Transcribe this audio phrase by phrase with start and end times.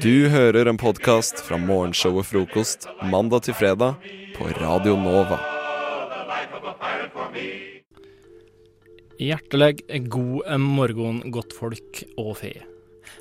[0.00, 3.98] Du hører en podkast fra morgenshow og Frokost mandag til fredag
[4.32, 5.36] på Radio Nova.
[9.20, 12.54] Hjertelig god morgen, godtfolk og fe.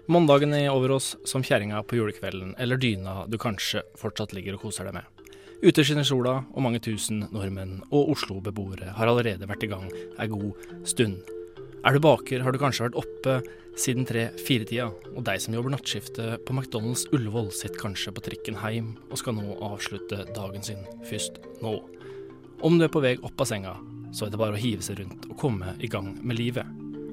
[0.08, 4.70] Mandagen er over oss som kjerringa på julekvelden eller dyna du kanskje fortsatt ligger og
[4.70, 5.16] koser deg med.
[5.60, 10.32] Ute skinner sola, og mange tusen nordmenn og Oslo-beboere har allerede vært i gang ei
[10.32, 11.37] god stund.
[11.86, 13.36] Er du baker, har du kanskje vært oppe
[13.78, 18.96] siden tre-fire-tida, og deg som jobber nattskiftet på McDonald's Ullevål, sitter kanskje på trikken hjem
[19.12, 21.78] og skal nå avslutte dagen sin først nå.
[22.66, 23.76] Om du er på vei opp av senga,
[24.10, 26.66] så er det bare å hive seg rundt og komme i gang med livet.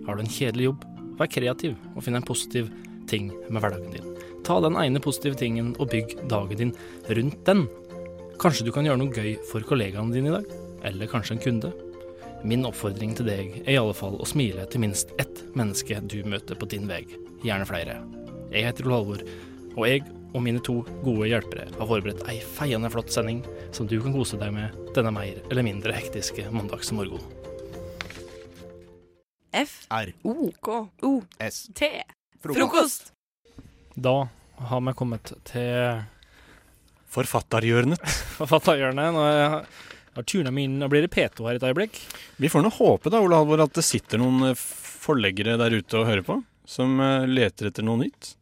[0.06, 0.88] Har du en kjedelig jobb,
[1.20, 2.72] vær kreativ og finn en positiv
[3.10, 4.12] ting med hverdagen din.
[4.44, 6.76] Ta den ene positive tingen og bygg dagen din
[7.12, 7.66] rundt den.
[8.40, 10.48] Kanskje du kan gjøre noe gøy for kollegaene dine i dag,
[10.88, 11.74] eller kanskje en kunde.
[12.44, 16.18] Min oppfordring til deg er i alle fall å smile til minst ett menneske du
[16.28, 17.00] møter på din vei,
[17.40, 17.94] gjerne flere.
[18.52, 19.22] Jeg heter Ole Halvor,
[19.72, 20.02] og jeg
[20.34, 20.74] og mine to
[21.06, 23.40] gode hjelpere har forberedt ei feiende flott sending
[23.72, 27.24] som du kan kose deg med denne mer eller mindre hektiske mandagsmorgenen.
[29.54, 30.12] F R.
[30.28, 31.14] O K O
[31.48, 31.64] S.
[31.72, 31.88] T
[32.44, 33.14] Frokost!
[33.94, 34.26] Da
[34.68, 36.04] har vi kommet til
[37.14, 38.04] Forfatterhjørnet.
[38.42, 39.14] forfatterhjørnet.
[39.16, 41.98] Nå er jeg har tuna meg inn og blir det P2 her et øyeblikk.
[42.42, 44.58] Vi får nå håpe da, Ole Halvor, at det sitter noen eh,
[45.04, 48.34] forleggere der ute og hører på, som eh, leter etter noe nytt.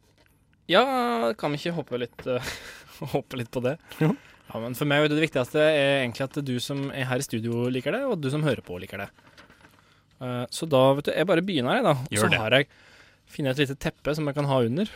[0.71, 2.53] Ja, kan vi ikke håpe litt, eh,
[3.15, 3.77] håpe litt på det?
[4.03, 4.13] Jo.
[4.53, 7.25] Ja, men For meg er det viktigste er egentlig at du som er her i
[7.25, 9.09] studio liker det, og du som hører på liker det.
[10.23, 11.95] Eh, så da, vet du, jeg bare begynner jeg, da.
[11.97, 12.69] Og Gjør så har jeg
[13.33, 14.91] funnet et lite teppe som jeg kan ha under.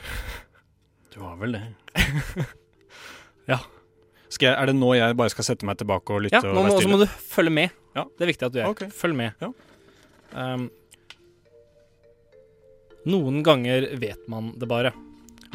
[1.15, 1.65] Du har vel det?
[3.47, 3.61] Ja.
[4.27, 6.89] Jeg, er det nå jeg bare skal sette meg tilbake og lytte Ja, og så
[6.91, 7.75] må du følge med.
[7.95, 8.03] Ja.
[8.05, 8.73] Det er viktig at du gjør.
[8.75, 8.91] Okay.
[8.93, 9.39] Følg med.
[9.41, 9.51] Ja.
[10.35, 10.67] Um,
[13.07, 14.91] noen ganger vet man det bare.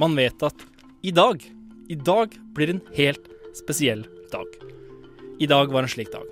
[0.01, 0.65] Man vet at
[1.05, 1.43] i dag,
[1.93, 3.29] i dag blir en helt
[3.59, 4.49] spesiell dag.
[5.43, 6.25] I dag var en slik dag.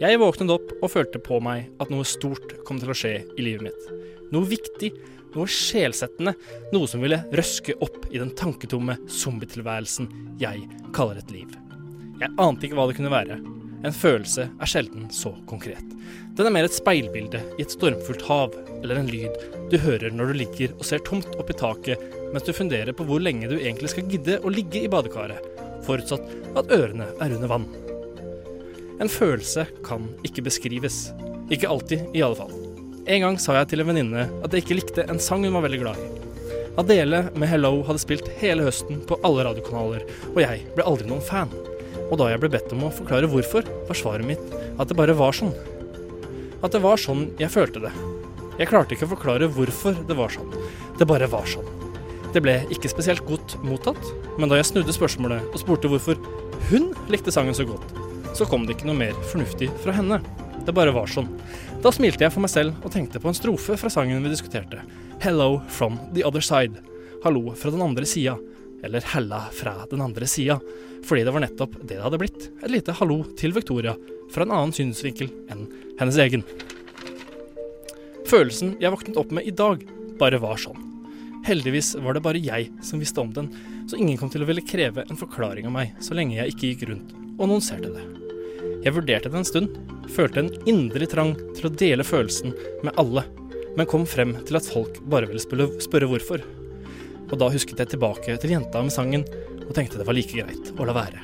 [0.00, 3.44] Jeg våknet opp og følte på meg at noe stort kom til å skje i
[3.44, 3.88] livet mitt.
[4.32, 4.92] Noe viktig,
[5.34, 6.36] noe sjelsettende,
[6.72, 10.08] noe som ville røske opp i den tanketomme zombietilværelsen
[10.40, 10.64] jeg
[10.96, 11.50] kaller et liv.
[12.20, 13.38] Jeg ante ikke hva det kunne være.
[13.80, 15.94] En følelse er sjelden så konkret.
[16.36, 19.38] Den er mer et speilbilde i et stormfullt hav, eller en lyd
[19.72, 22.02] du hører når du ligger og ser tomt opp i taket
[22.34, 25.40] mens du funderer på hvor lenge du egentlig skal gidde å ligge i badekaret,
[25.86, 26.26] forutsatt
[26.60, 27.66] at ørene er under vann.
[29.00, 31.06] En følelse kan ikke beskrives.
[31.48, 32.52] Ikke alltid, i alle fall.
[33.08, 35.64] En gang sa jeg til en venninne at jeg ikke likte en sang hun var
[35.64, 36.10] veldig glad i.
[36.78, 41.24] Adele med 'Hello' hadde spilt hele høsten på alle radiokanaler, og jeg ble aldri noen
[41.24, 41.50] fan.
[42.10, 45.14] Og da jeg ble bedt om å forklare hvorfor, var svaret mitt at det bare
[45.18, 45.54] var sånn.
[46.60, 47.92] At det var sånn jeg følte det.
[48.60, 50.50] Jeg klarte ikke å forklare hvorfor det var sånn.
[50.98, 51.68] Det bare var sånn.
[52.34, 54.02] Det ble ikke spesielt godt mottatt,
[54.38, 56.18] men da jeg snudde spørsmålet og spurte hvorfor
[56.68, 57.94] hun likte sangen så godt,
[58.36, 60.20] så kom det ikke noe mer fornuftig fra henne.
[60.66, 61.30] Det bare var sånn.
[61.82, 64.84] Da smilte jeg for meg selv og tenkte på en strofe fra sangen vi diskuterte.
[65.24, 66.82] Hello from the other side.
[67.24, 68.36] Hallo fra den andre sida.
[68.84, 70.60] Eller hella fra den andre sida.
[71.06, 72.50] Fordi det var nettopp det det hadde blitt.
[72.62, 73.96] Et lite hallo til Victoria
[74.30, 75.66] fra en annen synsvinkel enn
[76.00, 76.44] hennes egen.
[78.30, 79.82] Følelsen jeg våknet opp med i dag,
[80.20, 80.78] bare var sånn.
[81.46, 83.48] Heldigvis var det bare jeg som visste om den,
[83.88, 86.72] så ingen kom til å ville kreve en forklaring av meg så lenge jeg ikke
[86.72, 88.04] gikk rundt og annonserte det.
[88.84, 89.76] Jeg vurderte det en stund,
[90.12, 93.24] følte en indre trang til å dele følelsen med alle,
[93.76, 96.44] men kom frem til at folk bare ville spørre, hvorfor.
[97.30, 99.26] Og da husket jeg tilbake til jenta med sangen,
[99.66, 101.22] og tenkte det var like greit å la være.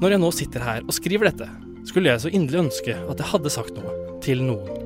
[0.00, 1.48] Når jeg nå sitter her og skriver dette,
[1.88, 4.80] skulle jeg så inderlig ønske at jeg hadde sagt noe til noen.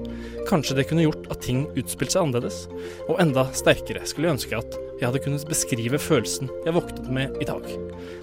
[0.49, 2.65] Kanskje det kunne gjort at ting utspilte seg annerledes,
[3.09, 7.39] og enda sterkere skulle jeg ønske at jeg hadde kunnet beskrive følelsen jeg våknet med
[7.43, 7.65] i dag.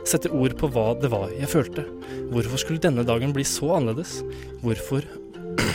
[0.07, 1.85] Sette ord på hva det var jeg følte.
[2.31, 4.19] Hvorfor skulle denne dagen bli så annerledes?
[4.65, 5.05] Hvorfor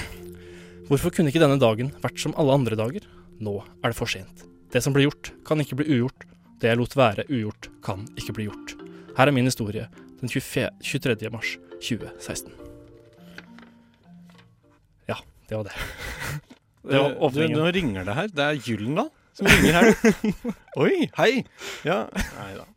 [0.88, 3.08] Hvorfor kunne ikke denne dagen vært som alle andre dager?
[3.42, 4.46] Nå er det for sent.
[4.76, 6.26] Det som ble gjort, kan ikke bli ugjort.
[6.60, 8.74] Det jeg lot være ugjort, kan ikke bli gjort.
[9.16, 9.86] Her er min historie
[10.20, 11.30] den 23.
[11.32, 12.52] mars 2016.
[15.08, 15.16] Ja,
[15.48, 15.72] det var det.
[16.86, 17.56] Det var Du, åpningen.
[17.58, 18.28] nå ringer det her.
[18.36, 20.20] Det er Gyllendal som ringer her.
[20.84, 21.32] Oi, hei!
[21.88, 21.96] Ja.
[22.36, 22.68] Nei da.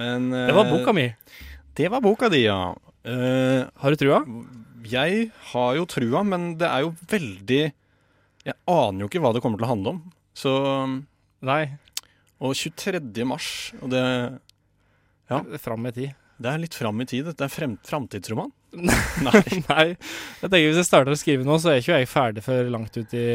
[0.00, 1.04] Men eh, Det var boka mi.
[1.76, 2.72] Det var boka di, ja.
[3.04, 4.24] Uh, Har du trua?
[4.88, 7.60] jeg har jo trua, men det er jo veldig
[8.48, 10.00] Jeg aner jo ikke hva det kommer til å handle om.
[10.34, 10.56] Så
[11.42, 11.62] Nei.
[12.42, 13.24] Og 23.
[13.28, 14.02] mars, og det,
[15.30, 15.40] Ja.
[15.62, 16.10] Fram i tid.
[16.42, 17.24] det er litt fram i tid.
[17.30, 18.50] Det er frem, framtidsroman.
[18.72, 19.42] Nei.
[19.68, 19.86] Nei.
[20.40, 22.96] Jeg tenker Hvis jeg starter å skrive nå, så er ikke jeg ferdig før langt
[22.96, 23.26] ut i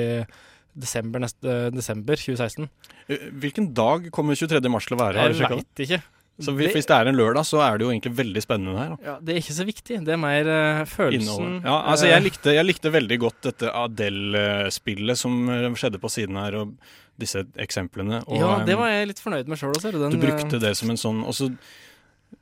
[0.77, 2.67] desember, neste, desember 2016.
[3.09, 4.61] Eh, Hvilken dag kommer 23.
[4.69, 5.23] mars til å være?
[5.29, 6.01] Jeg vet veit ikke.
[6.37, 8.91] Så hvis Det- det er en lørdag, så er det jo egentlig veldig spennende her.
[9.03, 10.03] Ja, det er ikke så viktig.
[10.05, 11.63] Det er mer uh, følelsen.
[11.63, 16.11] Ja, altså eh, jeg likte, jeg likte veldig godt dette Adele-spillet som eh, skjedde på
[16.13, 16.75] siden her, og
[17.19, 18.21] disse eksemplene.
[18.27, 19.91] Og, Ja, det var jeg litt fornøyd med sjøl også.
[19.95, 21.51] Den, Du brukte det som en sånn Og så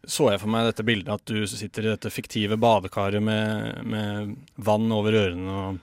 [0.06, 4.31] så jeg for meg dette bildet at du sitter i dette fiktive badekaret med, med
[4.57, 5.77] vann over ørene og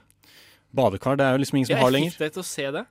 [0.73, 2.13] Badekar det er jo liksom ingen som ja, har Jeg lenger.
[2.15, 2.83] fikk deg til å se det.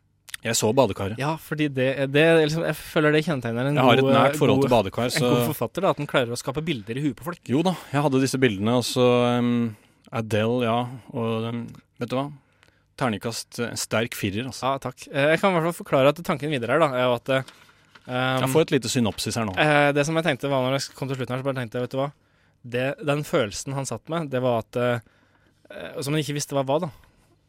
[0.43, 1.19] Jeg så badekaret.
[1.23, 4.39] Ja, fordi det, det liksom, Jeg føler det kjennetegner en Jeg har et god, nært
[4.39, 5.85] forhold god, til badekar, en god forfatter.
[5.85, 7.41] da, At den klarer å skape bilder i huet på folk.
[7.51, 9.07] Jo da, jeg hadde disse bildene, og så
[9.39, 9.53] um,
[10.15, 10.79] Adele, ja.
[11.15, 11.61] Og um,
[12.03, 12.25] vet du hva?
[13.01, 14.67] Terningkast eh, sterk firer, altså.
[14.69, 15.07] Ja, takk.
[15.09, 17.31] Eh, Jeg kan i hvert fall forklare at tanken videre her da, er jo at
[17.37, 17.55] um,
[18.43, 19.55] Jeg får et lite synopsis her nå.
[19.97, 21.87] Det som jeg tenkte var når jeg kom til slutten her, så bare tenkte jeg,
[21.89, 22.11] vet du hva
[22.63, 24.77] det, Den følelsen han satt med, det var at
[26.05, 26.91] Som han ikke visste hva var, da.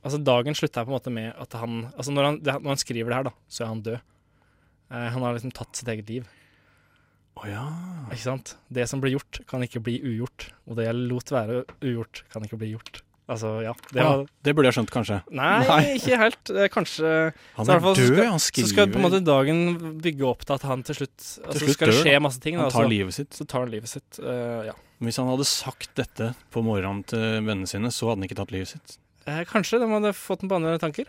[0.04, 2.82] Altså Dagen slutta på en måte med at han Altså Når han, det, når han
[2.82, 4.00] skriver det her, da, så er han død.
[4.94, 6.26] Han har liksom tatt sitt eget liv.
[7.40, 7.64] Å ja.
[8.14, 8.52] Ikke sant?
[8.70, 10.52] Det som ble gjort, kan ikke bli ugjort.
[10.70, 13.00] Og det jeg lot være ugjort, kan ikke bli gjort.
[13.30, 13.72] Altså, ja.
[13.92, 15.22] Det Ja, var, Det burde jeg skjønt, kanskje.
[15.32, 15.84] nei, Nei.
[15.98, 16.50] ikke helt.
[16.52, 19.62] Eh, Kanskje Han er fall død, skal- han Så skal på en måte dagen
[20.04, 22.58] bygge opp til at han til slutt Altså slutt skal dør, skje masse ting.
[22.58, 23.30] Da, Han tar livet sitt.
[23.32, 24.20] så tar han livet sitt.
[24.20, 24.74] uh, ja.
[25.02, 28.52] Hvis han hadde sagt dette på morgenen til vennene sine, så hadde han ikke tatt
[28.52, 28.98] livet sitt.
[29.26, 31.06] Eh, kanskje de hadde fått den på andre tanker.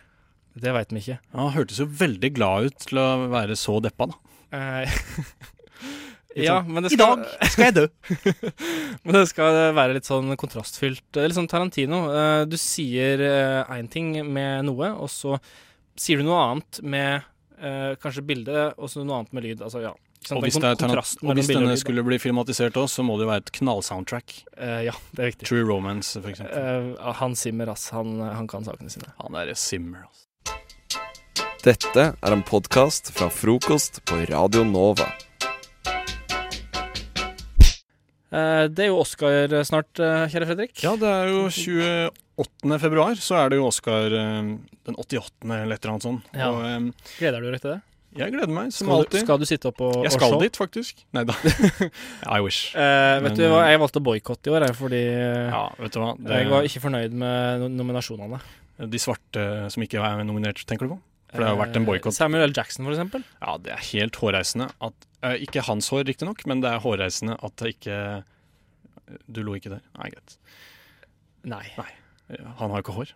[0.56, 1.19] Det veit vi ikke.
[1.34, 4.14] Han hørtes jo veldig glad ut til å være så deppa, da.
[6.34, 7.84] Eh, ja, sånn, men det I dag skal jeg dø!
[9.04, 11.04] men det skal være litt sånn kontrastfylt.
[11.14, 12.06] Det er Litt sånn Tarantino.
[12.10, 13.22] Eh, du sier
[13.62, 15.38] én ting med noe, og så
[15.94, 17.22] sier du noe annet med
[17.60, 19.62] eh, kanskje bilde, og så noe annet med lyd.
[19.62, 19.94] Altså, ja.
[20.32, 23.28] Og hvis, det er, og hvis denne skulle bli filmatisert òg, så må det jo
[23.28, 24.38] være et knallsoundtrack.
[24.56, 25.48] Uh, ja, det er viktig.
[25.50, 26.94] True Romance, for eksempel.
[27.20, 27.90] Han simmer ass.
[27.92, 29.12] Han, han kan sakene sine.
[29.20, 30.25] Han er Simmer, ass.
[31.64, 35.10] Dette er en podkast fra frokost på Radio Nova.
[38.75, 40.76] Det er jo Oscar snart, eh, kjære Fredrik.
[40.82, 41.46] Ja, det er jo
[42.34, 42.78] 28.
[42.82, 44.52] februar, så er det jo Oscar eh,
[44.86, 45.31] den 88.
[45.44, 46.31] eller et eller annet sånt.
[46.34, 46.50] Ja.
[46.50, 47.81] Og eh, Gleder du deg til det?
[48.14, 49.22] jeg gleder meg, som Skal du, alltid.
[49.25, 51.00] skal du sitte opp og, jeg og skal dit, faktisk.
[51.16, 51.34] Nei da.
[52.36, 52.69] I wish.
[52.78, 55.64] Eh, vet Men, du hva, eh, jeg valgte å boikotte i år, fordi eh, Ja,
[55.80, 56.12] vet du hva.
[56.37, 58.38] jeg var ikke fornøyd med nominasjonene.
[58.90, 61.00] De svarte som ikke er nominert, tenker du på?
[61.34, 62.12] For det har jo vært en boikott.
[62.14, 62.52] Eh, Samuel L.
[62.54, 63.25] Jackson, eksempel.
[63.42, 67.34] Ja, det er helt hårreisende at eh, Ikke hans hår, riktignok, men det er hårreisende
[67.42, 67.98] at det ikke
[69.26, 69.82] Du lo ikke der?
[69.98, 70.36] Nei, greit.
[71.44, 71.64] Nei.
[72.60, 73.10] Han har jo ikke hår.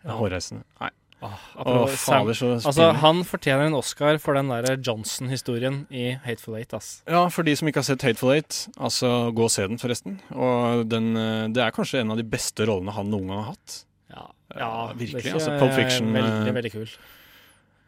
[0.00, 0.62] Det er hårreisende.
[0.80, 0.90] Nei.
[1.20, 5.82] Åh, Å, apropos Sam- fader, så Altså, han fortjener en Oscar for den der Johnson-historien
[5.92, 7.02] i Hateful Eight, ass.
[7.04, 10.16] Ja, for de som ikke har sett Hateful Eight, altså gå og se den, forresten.
[10.32, 13.50] Og den, eh, det er kanskje en av de beste rollene han noen gang har
[13.52, 13.82] hatt.
[14.14, 14.24] Ja,
[14.56, 16.88] Ja, virkelig, ikke- altså, Pulp Fiction, Veldig, eh, veldig kul.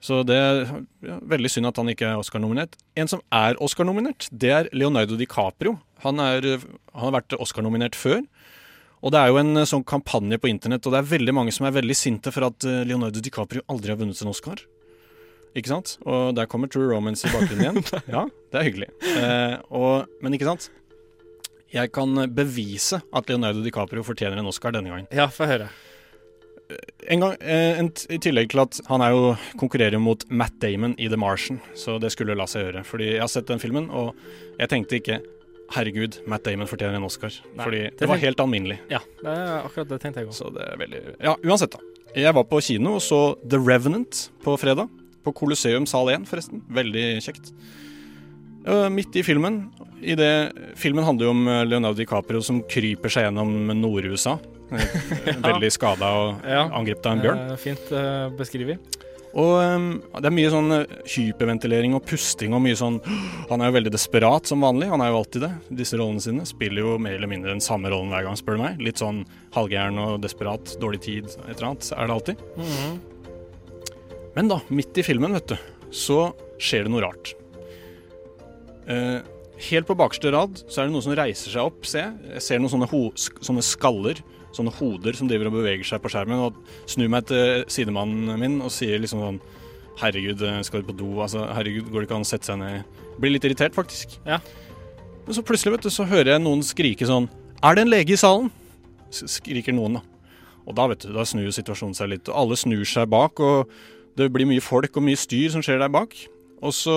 [0.03, 0.65] Så det er
[1.07, 2.75] ja, veldig synd at han ikke er Oscar-nominert.
[2.99, 5.77] En som er Oscar-nominert, det er Leonardo DiCaprio.
[6.03, 8.25] Han, er, han har vært Oscar-nominert før.
[9.03, 11.55] Og det er jo en eh, sånn kampanje på internett, og det er veldig mange
[11.55, 14.63] som er veldig sinte for at eh, Leonardo DiCaprio aldri har vunnet en Oscar.
[15.59, 15.97] Ikke sant?
[16.09, 17.83] Og der kommer True Romance i bakgrunnen igjen.
[18.15, 18.91] Ja, det er hyggelig.
[19.07, 20.71] Eh, og, men ikke sant?
[21.73, 25.11] Jeg kan bevise at Leonardo DiCaprio fortjener en Oscar denne gangen.
[25.15, 25.71] Ja, få høre.
[27.13, 30.95] En gang, eh, en, I tillegg til at han er jo konkurrerer mot Matt Damon
[30.99, 32.85] i The Martian, så det skulle la seg gjøre.
[32.89, 34.15] Fordi jeg har sett den filmen, og
[34.59, 35.21] jeg tenkte ikke
[35.73, 37.33] Herregud, Matt Damon fortjener en Oscar.
[37.57, 38.79] Nei, fordi det det var helt alminnelig.
[38.93, 40.35] Ja, det er akkurat det tenkte jeg òg.
[40.37, 41.81] Så det er veldig Ja, uansett, da.
[42.13, 44.91] Jeg var på kino og så The Revenant på fredag.
[45.25, 46.61] På Colosseum sal 1, forresten.
[46.69, 47.55] Veldig kjekt.
[48.93, 49.63] Midt i filmen
[50.03, 54.37] i det, Filmen handler jo om eh, Leonardo DiCaprio som kryper seg gjennom Nord-USA.
[54.73, 56.65] Eh, Veldig skada og Ja.
[56.73, 57.41] angrepet av en bjørn.
[57.53, 58.99] Eh, fint uh, beskrevet.
[59.33, 59.85] Og um,
[60.21, 62.99] det er mye sånn eh, hyperventilering og pusting og mye sånn
[63.51, 65.53] Han er jo veldig desperat som vanlig, han er jo alltid det.
[65.83, 68.65] Disse rollene sine spiller jo mer eller mindre den samme rollen hver gang, spør du
[68.67, 68.83] meg.
[68.85, 69.23] Litt sånn
[69.57, 72.45] halvgæren og desperat, dårlig tid, et eller annet, er det alltid.
[72.61, 73.01] Mhm.
[74.37, 75.57] Men da, midt i filmen, vet du,
[75.93, 76.21] så
[76.61, 77.35] skjer det noe rart.
[78.89, 79.21] Uh,
[79.71, 82.01] helt på bakerste rad så er det noe som reiser seg opp, se.
[82.05, 82.41] jeg.
[82.43, 82.89] Ser noen sånne,
[83.45, 84.23] sånne skaller,
[84.57, 88.61] sånne hoder som driver og beveger seg på skjermen, og snur meg til sidemannen min
[88.65, 89.43] og sier liksom sånn
[90.01, 91.09] Herregud, eh, skal du på do?
[91.21, 93.01] Altså, herregud, går det ikke an å sette seg ned?
[93.21, 94.15] Blir litt irritert, faktisk.
[94.25, 94.39] Ja.
[95.27, 97.29] Men så plutselig, vet du, så hører jeg noen skrike sånn
[97.61, 98.49] Er det en lege i salen?
[99.13, 100.03] Skriker noen, da.
[100.65, 103.43] Og da, vet du, da snur jo situasjonen seg litt, og alle snur seg bak,
[103.43, 103.69] og
[104.19, 106.17] det blir mye folk og mye styr som skjer der bak.
[106.63, 106.97] Og så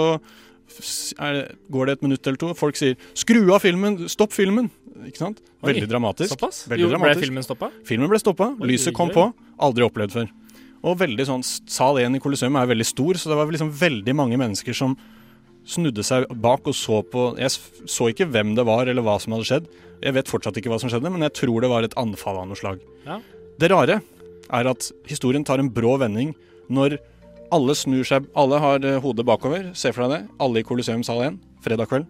[0.66, 4.70] det, går det et minutt eller to, folk sier 'skru av filmen', 'stopp filmen'.
[5.06, 5.42] Ikke sant?
[5.62, 6.40] Veldig dramatisk.
[6.40, 7.70] Veldig Jo, ble filmen stoppa?
[7.86, 9.34] Filmen ble stoppa, lyset kom på.
[9.60, 10.30] Aldri opplevd før.
[10.86, 14.16] Og veldig sånn, Sal 1 i Colosseum er veldig stor, så det var liksom veldig
[14.16, 14.96] mange mennesker som
[15.66, 17.50] snudde seg bak og så på Jeg
[17.90, 19.70] så ikke hvem det var eller hva som hadde skjedd.
[20.04, 22.50] Jeg vet fortsatt ikke hva som skjedde, men jeg tror det var et anfall av
[22.50, 22.84] noe slag.
[23.08, 23.20] Ja.
[23.58, 24.02] Det rare
[24.54, 26.36] er at historien tar en brå vending
[26.70, 27.00] når
[27.56, 30.38] alle snur seg Alle har eh, hodet bakover, se for deg det.
[30.44, 32.08] Alle i Colosseum sal 1, fredag kveld.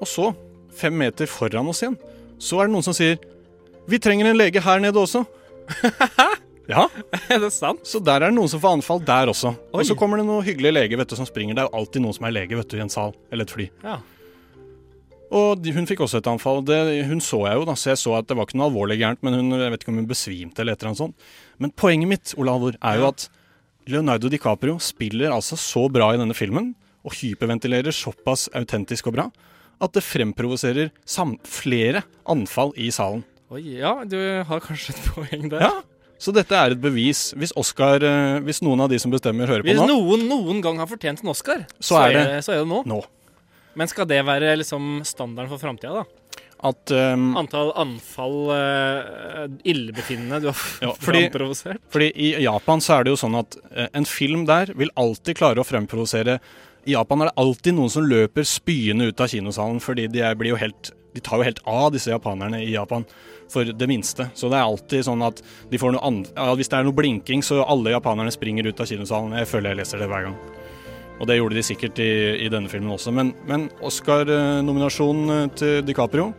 [0.00, 0.30] Og så,
[0.76, 1.96] fem meter foran oss igjen,
[2.38, 3.16] så er det noen som sier
[3.88, 5.24] Vi trenger en lege her nede også.
[6.72, 6.88] ja,
[7.32, 7.86] Er det sant?
[7.86, 9.54] så der er det noen som får anfall der også.
[9.70, 9.80] Oi.
[9.80, 11.56] Og så kommer det noen hyggelige lege vet du, som springer.
[11.56, 13.56] Det er jo alltid noen som er lege vet du, i en sal eller et
[13.56, 13.70] fly.
[13.86, 14.00] Ja.
[15.34, 16.60] Og de, hun fikk også et anfall.
[16.66, 16.76] Det,
[17.08, 19.22] hun så jeg jo, da, så jeg så at det var ikke noe alvorlig gærent,
[19.26, 21.32] men hun, jeg vet ikke om hun besvimte eller et eller annet sånt.
[21.62, 23.26] Men poenget mitt, Olavor, er jo at
[23.86, 26.72] Leonardo DiCaprio spiller altså så bra i denne filmen,
[27.06, 29.26] og hyperventilerer såpass autentisk og bra,
[29.80, 32.02] at det fremprovoserer sam flere
[32.32, 33.22] anfall i salen.
[33.54, 34.16] Oi, ja, du
[34.48, 35.60] har kanskje et poeng der.
[35.68, 35.74] Ja,
[36.18, 37.34] Så dette er et bevis.
[37.36, 40.62] Hvis Oscar, eh, hvis noen av de som bestemmer, hører på nå Hvis noen noen
[40.64, 42.82] gang har fortjent en Oscar, Så er det- så er det nå.
[42.86, 43.04] nå
[43.76, 46.04] Men skal det være liksom standarden for framtida, da?
[46.64, 51.82] At um, Antall anfall uh, illebefinnende du har Ja, fordi- framprovosert?
[51.92, 55.36] Fordi i Japan så er det jo sånn at uh, en film der vil alltid
[55.36, 56.38] klare å fremprovosere
[56.86, 60.22] I Japan er det alltid noen som løper spyende ut av kinosalen, fordi de
[60.56, 63.04] helt De tar jo helt av, disse japanerne i Japan,
[63.48, 64.30] for det minste.
[64.34, 65.38] Så det er alltid sånn at
[65.70, 68.80] de får noe an ja, Hvis det er noe blinking, så alle japanerne springer ut
[68.80, 69.32] av kinosalen.
[69.38, 70.36] Jeg føler jeg leser det hver gang.
[71.20, 72.10] Og det gjorde de sikkert i,
[72.44, 73.12] i denne filmen også.
[73.16, 76.34] Men, men Oscar-nominasjonen til DiCaprio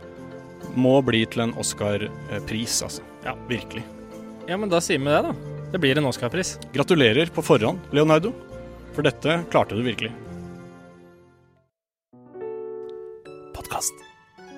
[0.78, 3.04] må bli til en Oscar-pris, altså.
[3.24, 3.84] Ja, virkelig.
[4.48, 5.58] Ja, men da sier vi det, da.
[5.72, 6.54] Det blir en Oscar-pris.
[6.72, 8.32] Gratulerer på forhånd, Leonardo.
[8.96, 10.12] For dette klarte du virkelig.
[13.54, 14.00] Podkast.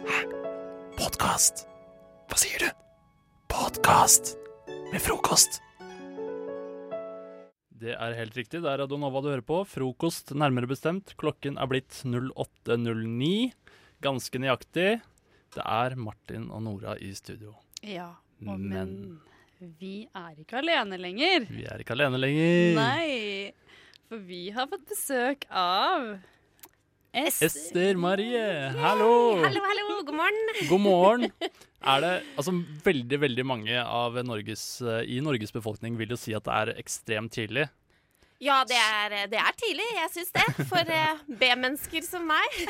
[0.07, 0.21] Hæ?
[1.01, 1.65] Podkast?
[2.31, 2.71] Hva sier du?
[3.51, 4.37] Podkast
[4.93, 5.59] med frokost.
[7.81, 8.61] Det er helt riktig.
[8.61, 9.63] Det er Radio Nova du hører på.
[9.65, 11.15] Frokost, nærmere bestemt.
[11.19, 13.51] Klokken er blitt 08.09.
[14.05, 15.01] Ganske nøyaktig.
[15.51, 17.57] Det er Martin og Nora i studio.
[17.83, 18.13] Ja,
[18.47, 18.93] og, men,
[19.59, 21.47] Men vi er ikke alene lenger.
[21.51, 22.77] vi er ikke alene lenger.
[22.79, 23.53] Nei,
[24.07, 26.13] for vi har fått besøk av
[27.11, 28.45] Ester Marie,
[28.79, 29.11] hallo!
[29.43, 30.55] Hallo, hallo, god morgen.
[30.71, 31.27] God morgen.
[31.81, 32.53] Er det altså
[32.85, 36.73] veldig, veldig mange av Norges, eh, i Norges befolkning vil jo si at det er
[36.83, 37.65] ekstremt tidlig.
[38.41, 40.45] Ja, det er, det er tidlig, jeg syns det.
[40.71, 42.55] For eh, B-mennesker som meg.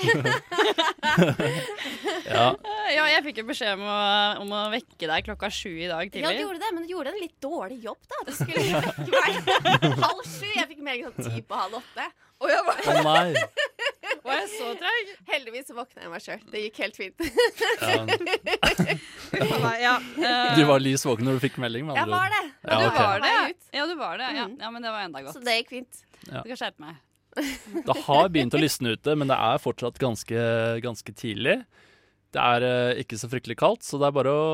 [2.31, 2.47] Ja,
[2.97, 3.99] Ja, jeg fikk jo beskjed om å,
[4.43, 7.13] om å vekke deg klokka sju i dag Ja, du gjorde det, men du gjorde
[7.15, 8.19] en litt dårlig jobb, da.
[8.27, 9.31] Du skulle vekke meg
[10.07, 10.49] halv sju.
[10.57, 12.09] Jeg fikk melding sånn ti på halv åtte.
[12.41, 13.47] Og jeg var, å nei.
[14.31, 15.11] Var jeg så treig?
[15.31, 16.41] heldigvis våkna jeg meg sjøl.
[16.53, 17.17] Det gikk helt fint.
[17.81, 17.97] Ja,
[19.87, 20.01] Ja,
[20.57, 22.43] du var lys våken når du fikk melding, med Jeg var det.
[22.65, 23.05] Ja, du okay.
[23.05, 23.45] var det, ja.
[23.81, 24.31] Ja, du var det.
[24.37, 24.57] Ja, Mm.
[24.61, 25.35] ja men det var enda godt.
[25.37, 26.03] Så det gikk fint.
[26.31, 26.43] Ja.
[26.43, 26.95] Du kan skjerpe meg.
[27.87, 30.41] Det har begynt å lysne ute, men det er fortsatt ganske,
[30.83, 31.61] ganske tidlig.
[32.31, 34.45] Det er eh, ikke så fryktelig kaldt, så det er bare å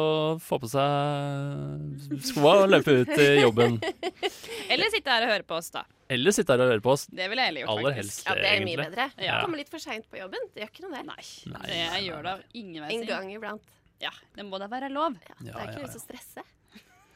[0.41, 3.77] få på seg skoa og løpe ut i jobben.
[4.73, 5.85] Eller sitte her og høre på oss, da.
[6.09, 7.05] Eller sitte her og høre på oss.
[7.13, 8.01] Det ville jeg heller gjort, Aller faktisk.
[8.01, 8.25] helst.
[8.25, 8.79] Ja, det er egentlig.
[8.79, 9.09] mye bedre.
[9.29, 9.39] Ja.
[9.45, 10.49] Komme litt for seint på jobben.
[10.55, 11.05] Det gjør ikke noe, det.
[11.11, 13.73] Nei, Nei, det gjør det ingen vei En gang iblant.
[14.01, 15.21] Ja, det må da være lov.
[15.29, 16.49] Ja, det er ikke ja, noe å stresse.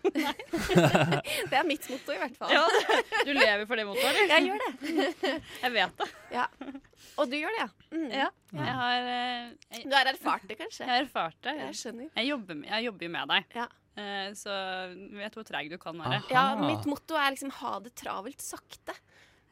[0.02, 2.52] Det er mitt motto, i hvert fall.
[2.54, 2.62] Ja,
[3.26, 4.32] du lever for det mottoet, eller?
[4.32, 5.34] Jeg gjør det.
[5.64, 6.08] Jeg vet det.
[7.20, 7.68] Og du gjør det, ja.
[7.90, 8.06] Mm.
[8.14, 10.86] Ja, jeg har, eh, jeg, Du har erfart det, kanskje?
[10.86, 11.54] jeg har erfart det.
[11.58, 12.10] Jeg skjønner.
[12.16, 13.68] Jeg jobber, jeg jobber jo med deg, Ja.
[14.00, 14.54] Eh, så
[15.18, 16.20] vet hvor treg du kan være.
[16.22, 16.28] Aha.
[16.30, 18.94] Ja, mitt motto er liksom ha det travelt sakte.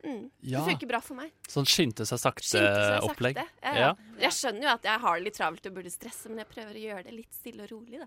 [0.07, 0.28] Mm.
[0.47, 1.33] Ja, Det funker bra for meg.
[1.50, 3.35] sånn skyndte seg Skynde seg sakte-opplegg.
[3.35, 3.64] sakte.
[3.64, 3.81] Ja, Ja.
[3.83, 4.21] ja.
[4.23, 6.78] Jeg skjønner jo at jeg har det litt travelt og burde stresse, men jeg prøver
[6.78, 8.07] å gjøre det litt stille og rolig, da.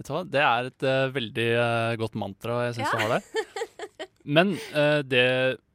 [0.00, 2.96] Vet du hva, det er et uh, veldig uh, godt mantra, jeg syns Ja.
[2.96, 3.46] du har det.
[4.36, 5.24] Men uh, det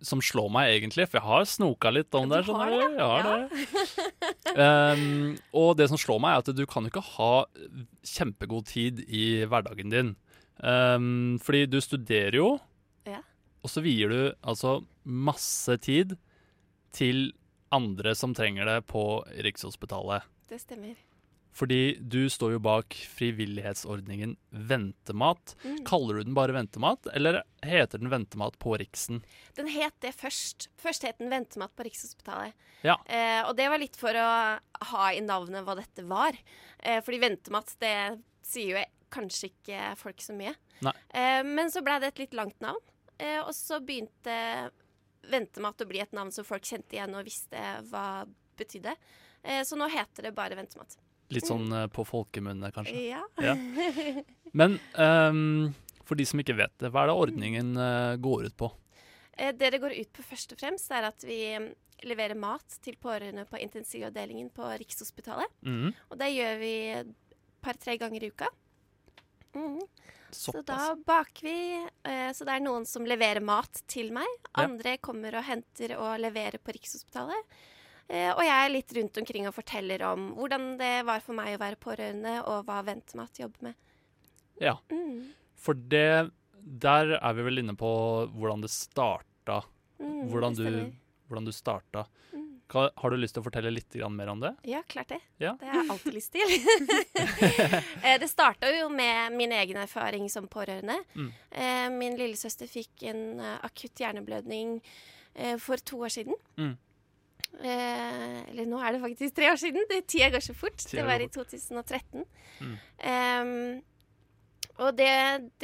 [0.06, 3.10] som slår meg egentlig, for jeg har snoka litt om det, du har det, Jeg
[3.12, 3.38] har ja.
[3.46, 3.66] det.
[4.56, 7.32] Um, og det som slår meg, er at du kan jo ikke ha
[8.08, 10.14] kjempegod tid i hverdagen din.
[10.64, 12.54] Um, fordi du studerer jo,
[13.10, 13.20] Ja.
[13.66, 16.16] og så vier du altså masse tid
[16.96, 17.34] til
[17.76, 19.04] andre som trenger det på
[19.44, 20.24] Rikshospitalet.
[20.48, 20.96] Det stemmer.
[21.56, 25.56] Fordi du står jo bak frivillighetsordningen Ventemat.
[25.64, 25.78] Mm.
[25.88, 29.22] Kaller du den bare Ventemat, eller heter den Ventemat på Riksen?
[29.56, 30.68] Den het det først.
[30.82, 32.58] Først het den Ventemat på Rikshospitalet.
[32.84, 32.98] Ja.
[33.08, 34.28] Eh, og det var litt for å
[34.92, 36.36] ha i navnet hva dette var.
[36.80, 37.96] Eh, fordi ventemat, det
[38.46, 38.84] sier jo
[39.16, 40.54] kanskje ikke folk så mye.
[40.84, 42.84] Eh, men så ble det et litt langt navn.
[43.16, 44.36] Eh, og så begynte
[45.32, 48.26] ventemat å bli et navn som folk kjente igjen og visste hva
[48.60, 48.96] betydde.
[49.42, 51.00] Eh, så nå heter det bare ventemat.
[51.36, 52.96] Litt sånn eh, på folkemunne, kanskje.
[53.12, 53.22] Ja.
[53.44, 53.56] Ja.
[54.60, 55.74] Men um,
[56.06, 58.72] For de som ikke vet det, hva er det ordningen eh, går ut på?
[59.34, 61.70] Eh, Det det går ut på først og fremst, er at vi mm,
[62.08, 65.52] leverer mat til pårørende på intensivavdelingen på Rikshospitalet.
[65.66, 65.92] Mm.
[66.10, 67.14] Og det gjør vi et
[67.66, 68.50] par-tre ganger i uka.
[69.56, 69.80] Mm.
[70.36, 71.60] Så da baker vi.
[72.36, 74.28] Så det er noen som leverer mat til meg.
[74.60, 77.56] Andre kommer og henter og leverer på Rikshospitalet.
[78.10, 81.56] Eh, Og jeg er litt rundt omkring og forteller om hvordan det var for meg
[81.56, 83.76] å være pårørende, og hva Ventemat jobber med.
[84.62, 85.32] Ja, Mm.
[85.56, 86.32] for det
[86.82, 87.90] Der er vi vel inne på
[88.34, 89.64] hvordan det starta.
[90.00, 90.92] Mm, Hvordan du,
[91.30, 92.06] hvordan du starta.
[92.34, 92.60] Mm.
[92.74, 94.56] Har du lyst til å fortelle litt grann mer om det?
[94.66, 95.20] Ja, klart det.
[95.40, 95.54] Ja.
[95.60, 96.48] Det har jeg alltid lyst til.
[98.04, 100.98] Eh, det starta jo med min egen erfaring som pårørende.
[101.16, 101.32] Mm.
[101.52, 104.82] Eh, Min lillesøster fikk en akutt hjerneblødning
[105.60, 106.34] for to år siden.
[106.58, 106.78] Mm.
[107.56, 109.86] Eh, eller nå er det faktisk tre år siden.
[109.90, 110.86] Det, tida går så fort.
[110.92, 112.26] Det var i 2013.
[112.62, 112.74] Mm.
[113.12, 113.82] Em,
[114.78, 115.12] og det,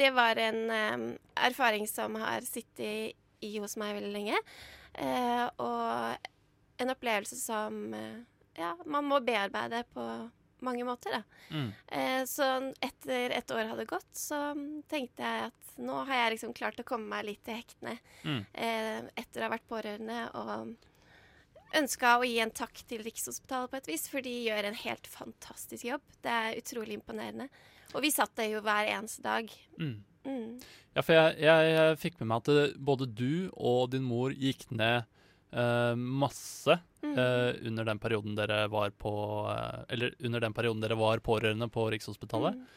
[0.00, 3.12] det var en em, erfaring som har sittet
[3.44, 4.38] i hos meg veldig lenge.
[4.94, 6.28] Eh, og
[6.82, 8.22] en opplevelse som eh,
[8.58, 10.06] ja, man må bearbeide på
[10.62, 11.16] mange måter.
[11.18, 11.22] Da.
[11.50, 11.68] Mm.
[11.98, 12.48] Eh, så
[12.84, 14.52] etter et år hadde gått, så
[14.88, 18.44] tenkte jeg at nå har jeg liksom klart å komme meg litt til hektene Mm.
[18.54, 20.18] eh, etter å ha vært pårørende.
[20.38, 20.76] og
[21.78, 25.08] ønska å gi en takk til Rikshospitalet på et vis, for de gjør en helt
[25.10, 26.04] fantastisk jobb.
[26.24, 27.48] Det er utrolig imponerende.
[27.92, 29.50] Og vi satt der jo hver eneste dag.
[29.80, 29.96] Mm.
[30.22, 30.60] Mm.
[30.94, 34.68] Ja, for jeg, jeg, jeg fikk med meg at både du og din mor gikk
[34.70, 35.08] ned
[35.56, 37.16] uh, masse Mm.
[37.18, 39.10] uh, under den perioden dere var på
[39.50, 42.54] uh, Eller under den perioden dere var pårørende på Rikshospitalet.
[42.54, 42.68] Mm.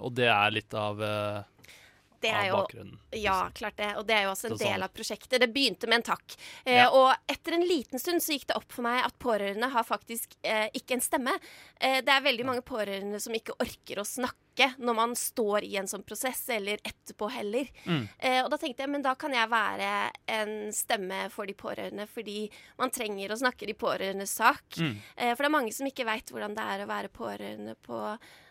[0.00, 1.81] Og det er litt av, Det
[2.30, 2.98] av er jo bakgrunnen.
[3.12, 3.96] Ja, klart det.
[3.96, 5.40] Og det er jo også en sånn- del av prosjektet.
[5.40, 6.36] Det begynte med en takk.
[6.64, 6.88] Eh, Ja.
[6.90, 10.36] Og etter en liten stund så gikk det opp for meg at pårørende har faktisk
[10.44, 11.34] eh, ikke en stemme.
[11.80, 14.36] Eh, det er veldig mange pårørende som ikke orker å snakke
[14.78, 17.70] når man står i en sånn prosess, eller etterpå heller.
[17.86, 18.04] Mm.
[18.18, 19.90] Eh, og da tenkte jeg, men da kan jeg være
[20.36, 22.46] en stemme for de pårørende, fordi
[22.80, 24.78] man trenger å snakke de pårørendes sak.
[24.78, 24.94] Mm.
[25.16, 28.00] Eh, for det er mange som ikke veit hvordan det er å være pårørende på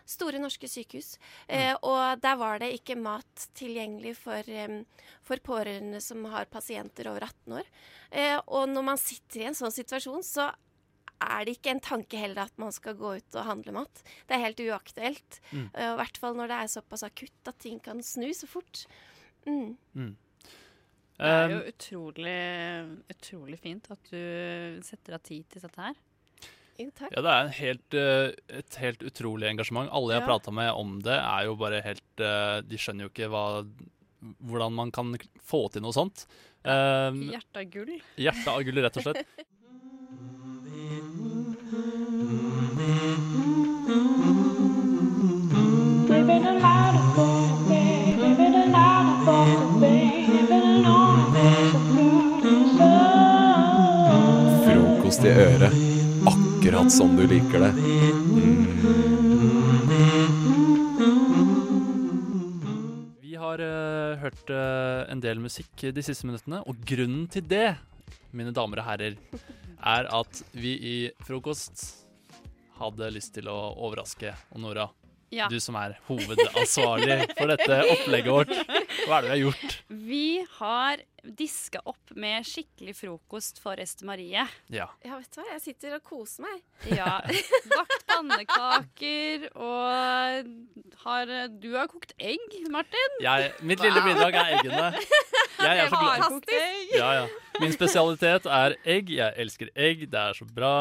[0.08, 1.14] store norske sykehus.
[1.46, 4.82] Eh, og der var det ikke mat tilgjengelig for, um,
[5.24, 7.70] for pårørende som har pasienter over 18 år.
[8.10, 10.50] Eh, og når man sitter i en sånn situasjon, så
[11.24, 14.02] er det ikke en tanke heller at man skal gå ut og handle mat.
[14.28, 15.40] Det er helt uaktuelt.
[15.52, 15.68] Mm.
[15.74, 18.84] Uh, I hvert fall når det er såpass akutt at ting kan snu så fort.
[19.46, 19.76] Mm.
[19.94, 20.12] Mm.
[21.22, 22.38] Det er jo Eh, utrolig,
[23.12, 25.94] utrolig fint at du setter av tid til dette her.
[26.80, 27.12] Jo, takk.
[27.12, 29.90] ja, det er en helt, eh, et helt utrolig engasjement.
[29.92, 30.32] Alle jeg har Ja.
[30.38, 33.44] prata med om det, er jo bare helt eh, De skjønner jo ikke hva,
[34.42, 35.12] hvordan man kan
[35.44, 36.26] få til noe sånt.
[36.64, 38.00] Hjertet av gull.
[38.16, 39.26] Hjertet av gull, rett og slett.
[55.24, 55.74] i øret.
[56.26, 57.70] Akkurat som du liker det.
[63.22, 67.76] Vi har uh, hørt uh, en del musikk de siste minuttene, og grunnen til det,
[68.34, 69.18] mine damer og herrer,
[69.78, 71.86] er at vi i Frokost
[72.80, 74.88] hadde lyst til å overraske Onora.
[75.32, 75.46] Ja.
[75.48, 78.52] Du som er hovedansvarlig for dette opplegget vårt.
[79.06, 79.78] Hva er det vi har gjort?
[80.10, 80.26] Vi
[80.58, 84.42] har diska opp med skikkelig frokost for Ester Marie.
[84.72, 84.88] Ja.
[85.04, 86.62] Ja, vet du hva, jeg sitter og koser meg.
[86.90, 87.20] Ja.
[87.76, 90.50] Bakt pannekaker og
[91.04, 91.32] har
[91.62, 93.18] Du har kokt egg, Martin.
[93.22, 94.92] Jeg, mitt lille bidrag er eggene.
[95.62, 96.48] Jeg er så glad.
[96.96, 97.26] Ja, ja.
[97.62, 99.10] Min spesialitet er egg.
[99.14, 100.06] Jeg elsker egg.
[100.10, 100.72] Det er så bra.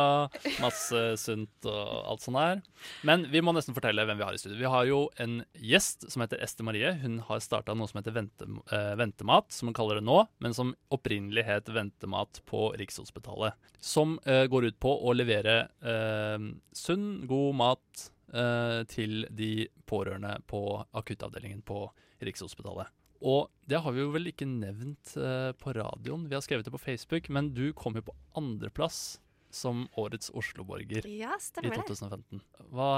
[0.63, 2.63] Masse sunt og alt sånt her.
[3.05, 4.57] Men vi må nesten fortelle hvem vi har i studio.
[4.57, 6.95] Vi har jo en gjest som heter Ester Marie.
[7.03, 10.55] Hun har starta noe som heter Vente, eh, Ventemat, som hun kaller det nå, men
[10.57, 13.57] som opprinnelig het Ventemat på Rikshospitalet.
[13.79, 20.37] Som eh, går ut på å levere eh, sunn, god mat eh, til de pårørende
[20.49, 20.63] på
[20.97, 21.83] akuttavdelingen på
[22.21, 22.89] Rikshospitalet.
[23.21, 26.25] Og det har vi jo vel ikke nevnt eh, på radioen.
[26.29, 29.19] Vi har skrevet det på Facebook, men du kom jo på andreplass
[29.51, 32.41] som årets Oslo-borger Ja, i 2015.
[32.71, 32.91] Hva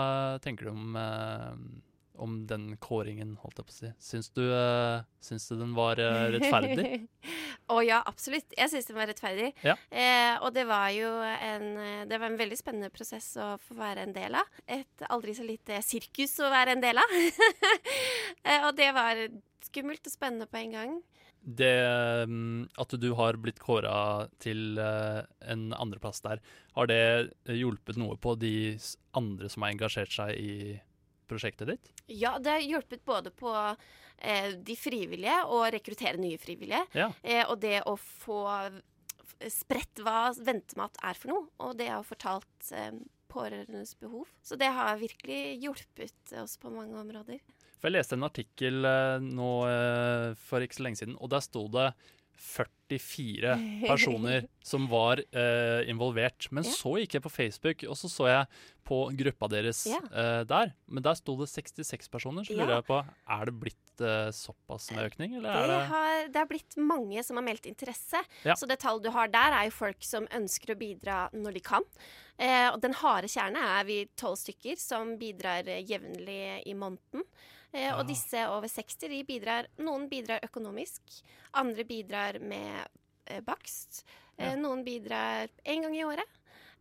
[0.44, 1.58] tenker du om, eh,
[2.22, 3.92] om den kåringen, holdt jeg på å si?
[4.04, 7.08] Syns du, uh, syns du den var uh, rettferdig?
[7.72, 8.52] Å ja, absolutt.
[8.58, 9.52] Jeg syns den var rettferdig.
[9.64, 9.78] Ja.
[9.88, 13.78] Eh, og det var jo en, eh, det var en veldig spennende prosess å få
[13.78, 14.60] være en del av.
[14.68, 17.16] Et aldri så lite sirkus å være en del av.
[18.48, 19.24] eh, og det var
[19.64, 20.96] skummelt og spennende på en gang.
[21.44, 21.76] Det
[22.28, 26.44] mm, at du har blitt kåra til eh, en andreplass der,
[26.76, 27.04] har det
[27.52, 28.76] hjulpet noe på de
[29.16, 30.56] andre som har engasjert seg i
[31.36, 31.92] prosjektet ditt?
[32.08, 36.86] Ja, det har hjulpet både på eh, de frivillige og rekruttere nye frivillige.
[36.98, 37.12] Ja.
[37.22, 38.44] Eh, og det å få
[39.52, 42.94] spredt hva ventemat er for noe, og det har fortalt eh,
[43.34, 44.30] pårørendes behov.
[44.46, 47.42] Så det har virkelig hjulpet oss på mange områder.
[47.80, 51.44] For jeg leste en artikkel eh, nå eh, for ikke så lenge siden, og der
[51.44, 51.90] sto det
[52.38, 53.56] 44
[53.88, 56.48] personer som var eh, involvert.
[56.52, 56.72] Men Ja.
[56.72, 58.48] så gikk jeg på Facebook, og så så jeg
[58.84, 60.00] på gruppa deres Ja.
[60.12, 60.74] eh, der.
[60.88, 62.44] Men der sto det 66 personer.
[62.44, 62.64] Så Ja.
[62.66, 66.36] lurer jeg på, er det blitt eh, såpass med økning, eller Det det har, det
[66.42, 68.20] har blitt mange som har meldt interesse.
[68.44, 68.56] Ja.
[68.56, 71.60] Så det tallet du har der, er jo folk som ønsker å bidra når de
[71.62, 71.84] kan.
[72.40, 77.24] Eh, og den harde kjerne er vi tolv stykker som bidrar jevnlig i måneden.
[77.74, 77.96] Eh, Ja.
[78.00, 81.02] Og disse over 60 de bidrar Noen bidrar økonomisk,
[81.54, 82.88] andre bidrar med
[83.26, 84.04] eh, bakst.
[84.38, 84.56] Eh, Ja.
[84.56, 86.30] Noen bidrar én gang i året.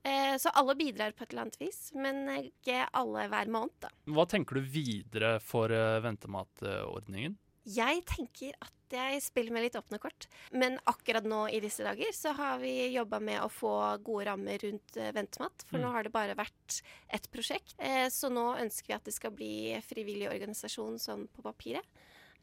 [0.04, 3.70] Eh, så alle bidrar på et eller annet vis, men ikke alle hver måned.
[3.80, 3.88] da.
[4.06, 7.36] Hva tenker du videre for ventematordningen?
[7.64, 10.26] Jeg tenker at jeg spiller med litt åpne kort.
[10.52, 13.70] Men akkurat nå i disse dager så har vi jobba med å få
[14.04, 15.64] gode rammer rundt eh, Ventemat.
[15.70, 15.84] For Mm.
[15.86, 17.72] nå har det bare vært ett prosjekt.
[17.78, 21.86] Eh, så nå ønsker vi at det skal bli frivillig organisasjon sånn på papiret.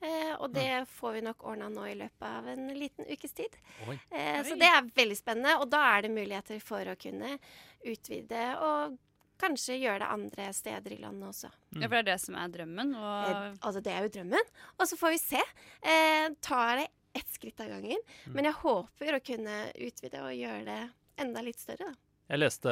[0.01, 3.57] Eh, og det får vi nok ordna nå i løpet av en liten ukes tid.
[3.89, 3.99] Oi.
[4.09, 7.35] Eh, så det er veldig spennende, og da er det muligheter for å kunne
[7.83, 8.97] utvide og
[9.39, 11.49] kanskje gjøre det andre steder i landet også.
[11.79, 12.93] Ja, for det er det som er drømmen.
[12.95, 14.51] Eh, Og altså, det er jo drømmen.
[14.79, 15.41] Og så får vi se.
[15.81, 17.97] Eh, tar det ett skritt av gangen.
[18.27, 18.35] Mm.
[18.35, 20.79] Men jeg håper å kunne utvide og gjøre det
[21.23, 21.95] enda litt større, da.
[22.29, 22.69] Jeg leste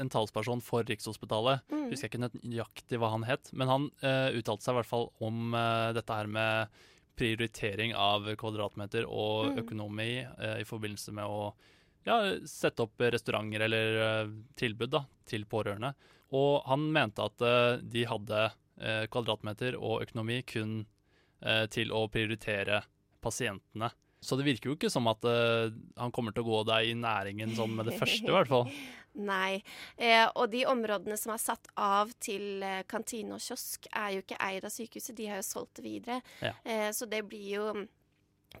[0.00, 1.60] en talsperson for Rikshospitalet.
[1.68, 1.90] Mm.
[1.90, 5.10] Husker jeg ikke nøyaktig hva han het, men han eh, uttalte seg i hvert fall
[5.20, 6.72] om eh, dette her med
[7.18, 9.58] prioritering av kvadratmeter og Mm.
[9.60, 11.52] økonomi eh, i forbindelse med å
[12.04, 15.94] ja, sette opp restauranter eller eh, tilbud da, til pårørende.
[16.34, 20.82] Og han mente at eh, de hadde eh, kvadratmeter og økonomi kun
[21.68, 22.78] til å prioritere
[23.20, 23.90] pasientene.
[24.24, 27.52] Så det virker jo ikke som at han kommer til å gå deg i næringen
[27.52, 28.70] sånn med det første, i hvert fall.
[29.14, 29.62] Nei.
[29.96, 34.24] Eh, og de områdene som er satt av til eh, kantine og kiosk, er jo
[34.24, 35.14] ikke eid av sykehuset.
[35.16, 36.20] De har jo solgt det videre.
[36.42, 36.54] Ja.
[36.64, 37.68] Eh, så det blir jo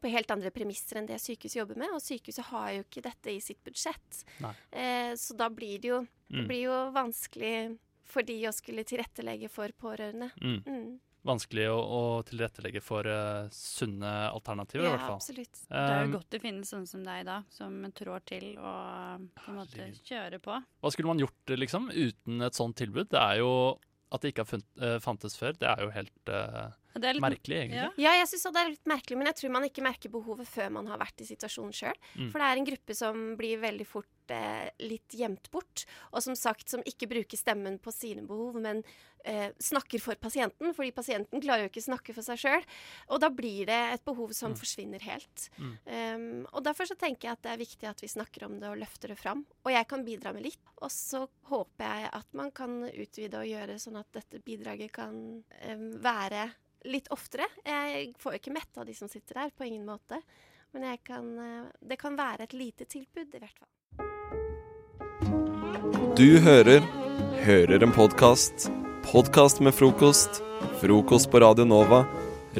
[0.00, 1.94] på helt andre premisser enn det sykehuset jobber med.
[1.94, 4.24] Og sykehuset har jo ikke dette i sitt budsjett.
[4.72, 6.46] Eh, så da blir det jo, det Mm.
[6.48, 10.30] blir jo vanskelig for de å skulle tilrettelegge for pårørende.
[10.42, 10.62] Mm.
[10.66, 11.00] Mm.
[11.24, 15.14] vanskelig å, å tilrettelegge for uh, sunne alternativer, i hvert fall.
[15.16, 15.60] absolutt.
[15.70, 19.24] det er Um, jo godt det finnes sånne som deg, da, som trår til og
[19.38, 20.58] på en måte kjører på.
[20.82, 23.08] Hva skulle man gjort liksom, uten et sånt tilbud?
[23.08, 23.78] Det er jo
[24.14, 27.16] At det ikke har funnet, eh, fantes før, det er jo helt uh, det er
[27.16, 27.80] litt, merkelig, egentlig.
[27.80, 27.88] Ja.
[27.98, 30.68] Ja, jeg syns det er litt merkelig, men jeg tror man ikke merker behovet før
[30.76, 31.98] man har vært i situasjonen sjøl.
[32.14, 32.28] Mm.
[32.28, 35.84] For det er en gruppe som blir veldig fort eh, litt gjemt bort.
[36.12, 38.82] Og som sagt, som ikke bruker stemmen på sine behov, men
[39.24, 40.74] eh, snakker for pasienten.
[40.76, 42.64] Fordi pasienten klarer jo ikke å snakke for seg sjøl.
[43.10, 44.58] Og da blir det et behov som Mm.
[44.60, 45.50] forsvinner helt.
[45.58, 45.76] Mm.
[45.86, 48.68] Um, og derfor så tenker jeg at det er viktig at vi snakker om det
[48.68, 49.44] og løfter det fram.
[49.64, 50.60] Og jeg kan bidra med litt.
[50.82, 55.42] Og så håper jeg at man kan utvide og gjøre sånn at dette bidraget kan
[55.42, 56.50] um, være
[56.84, 57.46] litt oftere.
[57.64, 60.20] Jeg får jo ikke metta de som sitter der, på ingen måte.
[60.74, 63.70] Men kan, eh, det kan være et lite tilbud, i hvert fall.
[66.14, 66.84] Du hører
[67.42, 68.68] Hører en podkast.
[69.02, 70.44] Podkast med frokost.
[70.78, 72.04] Frokost på Radio Nova.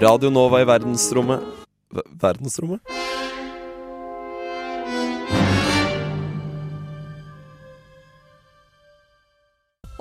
[0.02, 1.44] Radio Nova i verdensrommet
[1.94, 2.82] v Verdensrommet?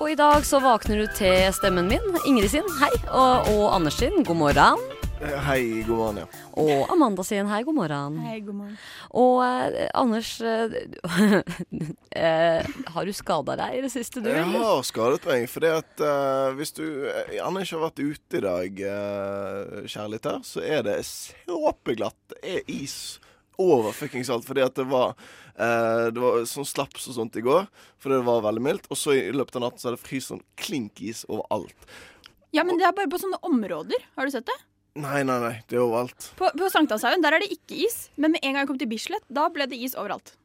[0.01, 2.91] Og i dag så våkner du til stemmen min, Ingrid sin, hei.
[3.11, 4.92] Og, og Anders sin, god morgen.
[5.23, 6.25] Eh, Hei, god morgen, ja.
[6.59, 8.17] Og Amanda sier hei, god morgen.
[8.25, 8.77] Hei, god morgen.
[9.19, 10.73] Og eh, Anders, eh,
[12.23, 14.27] eh, har du skada deg i det siste, du?
[14.33, 18.43] Jeg har skadet meg, For at eh, hvis du eh, gjerne har vært ute i
[18.43, 22.19] dag, uh, her, så er det såpeglatt.
[22.33, 22.97] Det er is
[23.61, 24.47] over fuckings alt.
[24.49, 25.13] Fordi at det var
[25.55, 27.69] eh, Det var sånn slaps og sånt i går,
[28.01, 28.91] fordi det var veldig mildt.
[28.91, 31.87] Og så i løpet av natten så er det fryst sånn klinkis overalt.
[32.53, 34.03] Ja, men det er bare på sånne områder.
[34.17, 34.59] Har du sett det?
[34.93, 35.55] Nei, nei, nei.
[35.65, 36.27] Det er overalt.
[36.37, 38.91] På, på Sankthanshaugen der er det ikke is, men med en gang jeg kom til
[38.91, 40.35] Bislett, da ble det is overalt.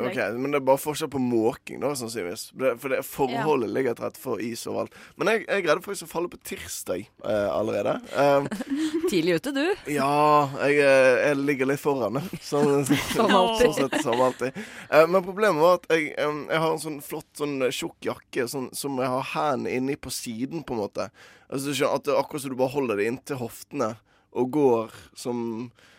[0.00, 2.46] Ok, Men det er bare forskjell på måking, da, sannsynligvis.
[2.80, 3.74] For det, forholdet ja.
[3.76, 4.94] ligger til rette for is overalt.
[5.20, 7.94] Men jeg, jeg greide faktisk å falle på tirsdag eh, allerede.
[8.16, 8.48] Um,
[9.12, 9.62] Tidlig ute, du.
[9.92, 12.18] Ja, jeg, eh, jeg ligger litt foran.
[12.18, 12.40] det.
[12.50, 13.68] Sånn, Som alltid.
[13.68, 14.58] Sånn sett, som alltid.
[14.88, 18.10] Uh, Men problemet var at jeg, um, jeg har en sånn flott, sånn eh, tjukk
[18.12, 21.10] jakke sånn, som jeg har hendene inni på siden, på en måte.
[21.48, 23.94] Altså, du skjønner, at det er akkurat som du bare holder det inntil hoftene
[24.32, 25.90] og går som eh,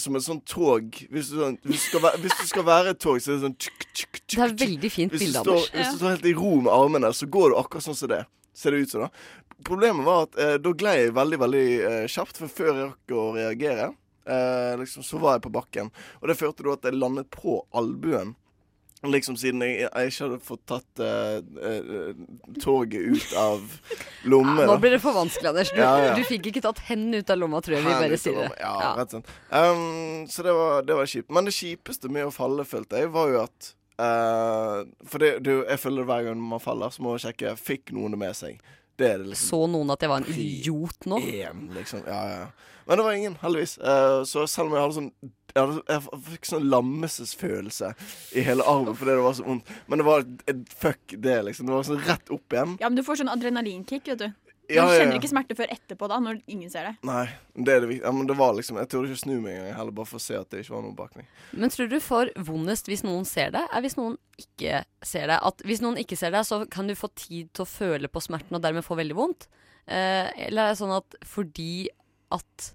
[0.00, 0.96] som et sånt tog.
[1.12, 3.44] Hvis du, sånn, hvis, du være, hvis du skal være et tog, så er det
[3.44, 5.74] sånn tjuk, tjuk, tjuk, Det er veldig fint bilde, står, Anders.
[5.74, 8.22] hvis du står helt i ro med armene, så går du akkurat sånn som det.
[8.56, 9.44] Ser det ut som, da.
[9.68, 13.12] problemet var at eh, da glei jeg veldig, veldig eh, kjapt, for før jeg rakk
[13.12, 13.90] å reagere,
[14.24, 15.92] eh, liksom, så var jeg på bakken.
[16.22, 18.32] Og det førte da at jeg landet på albuen.
[19.04, 22.14] Liksom siden jeg, jeg ikke hadde fått tatt uh, uh,
[22.62, 23.64] toget ut av
[24.24, 24.64] lomme.
[24.66, 25.72] Nå blir det for vanskelig, Anders.
[25.74, 26.14] Du, Ja, ja.
[26.16, 28.48] du fikk ikke tatt hendene ut av lomma, tror jeg vi bare sier det.
[28.62, 29.28] Ja, rett slett.
[29.52, 31.28] Um, så det var, det var kjipt.
[31.30, 35.60] Men det kjipeste med å falle, følte jeg, var jo at uh, For det, det,
[35.74, 38.58] jeg føler hver gang man faller, så må man sjekke Fikk noen det med seg.
[38.96, 39.48] Det er det liksom.
[39.48, 41.20] Så noen at jeg var en idiot nå?
[41.46, 42.04] En, liksom.
[42.08, 42.46] Ja, ja.
[42.86, 43.78] Men det var ingen, heldigvis.
[43.82, 45.10] Uh, så selv om jeg hadde sånn
[45.56, 47.92] jeg, hadde, jeg fikk sånn lammelsesfølelse
[48.36, 49.70] i hele armen fordi det var så vondt.
[49.88, 51.68] Men det var et fuck det, liksom.
[51.68, 52.76] Det var sånn rett opp igjen.
[52.82, 54.28] Ja, men du får sånn adrenalinkick, vet du.
[54.72, 56.94] Ja, du kjenner ikke smerte før etterpå, da, når ingen ser det.
[57.06, 57.24] Nei,
[57.54, 57.98] det er det.
[58.00, 60.24] Ja, men det var liksom Jeg torde ikke snu meg engang, heller bare for å
[60.24, 61.28] se at det ikke var noe bak meg.
[61.52, 65.38] Men tror du får vondest hvis noen ser det, er hvis noen ikke ser det?
[65.50, 68.24] At hvis noen ikke ser det, så kan du få tid til å føle på
[68.24, 69.46] smerten og dermed få veldig vondt?
[69.86, 71.86] Eh, eller er det sånn at fordi
[72.34, 72.72] at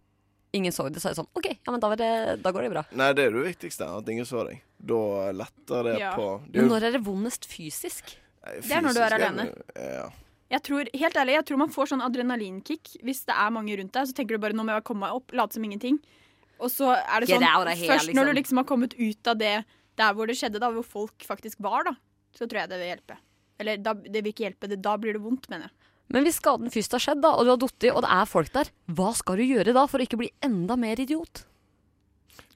[0.56, 2.12] ingen så det, så er det sånn OK, ja, men da, var det,
[2.44, 2.84] da går det bra.
[2.96, 3.88] Nei, det er det viktigste.
[4.00, 4.64] At ingen så deg.
[4.80, 6.16] Da letter det Ja.
[6.16, 8.16] på Men når er det vondest fysisk?
[8.42, 9.46] Det er når du er alene.
[9.76, 10.10] Ja, Ja.
[10.52, 13.94] Jeg tror, helt ærlig, jeg tror man får sånn adrenalinkick hvis det er mange rundt
[13.96, 14.10] deg.
[14.10, 16.02] Så tenker du bare 'nå må jeg komme meg opp', late som ingenting.
[16.60, 18.40] Og så er det sånn here, Først når du liksom.
[18.42, 19.66] liksom har kommet ut av det
[19.98, 21.96] der hvor det skjedde, da hvor folk faktisk var, da,
[22.36, 23.18] så tror jeg det vil hjelpe.
[23.60, 25.74] Eller da, det vil ikke hjelpe, det, da blir det vondt, mener jeg.
[26.12, 28.26] Men hvis skaden først har skjedd, da, og du har falt i, og det er
[28.28, 31.46] folk der, hva skal du gjøre da for å ikke bli enda mer idiot?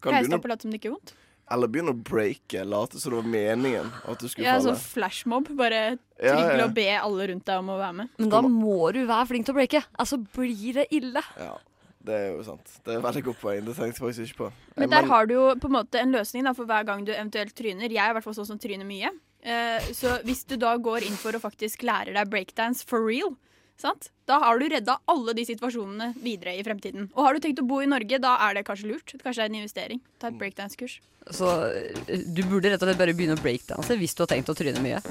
[0.04, 1.16] Kan deg opp og late som det ikke er vondt.
[1.52, 2.64] Eller begynne å breake.
[2.66, 4.74] Late som det var meningen at du skulle Ja, falle.
[4.74, 5.52] sånn flashmob.
[5.58, 6.66] Bare Ja, trygle ja.
[6.66, 8.10] og be alle rundt deg om å være med.
[8.18, 9.84] Men da må du være flink til å breake.
[10.00, 11.22] Altså, blir det ille.
[11.38, 11.58] Ja,
[12.06, 12.66] det er jo sant.
[12.86, 13.66] Det er veldig godt poeng.
[13.66, 14.52] Det tenkte jeg faktisk ikke på.
[14.78, 17.12] Men der har du jo på en måte en løsning da, for hver gang du
[17.14, 17.90] eventuelt tryner.
[17.90, 19.10] Jeg er i hvert fall sånn som tryner mye.
[19.46, 23.36] Eh, så hvis du da går inn for å faktisk lære deg breakdance for real,
[23.82, 24.12] sant?
[24.26, 27.10] da har du redda alle de situasjonene videre i fremtiden.
[27.14, 29.14] Og har du tenkt å bo i Norge, da er det kanskje lurt.
[29.22, 30.02] Kanskje det er en investering.
[30.22, 30.98] Ta et breakdance-kurs.
[31.34, 34.50] Så eh, du burde rett og slett bare begynne å breakdanse hvis du har tenkt
[34.50, 35.02] å tryne mye.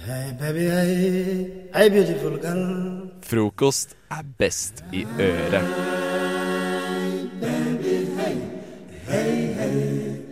[0.00, 3.10] Hey baby, hey, hey beautiful girl.
[3.26, 5.66] Frokost er best i øret.
[9.10, 10.22] Hey, hey,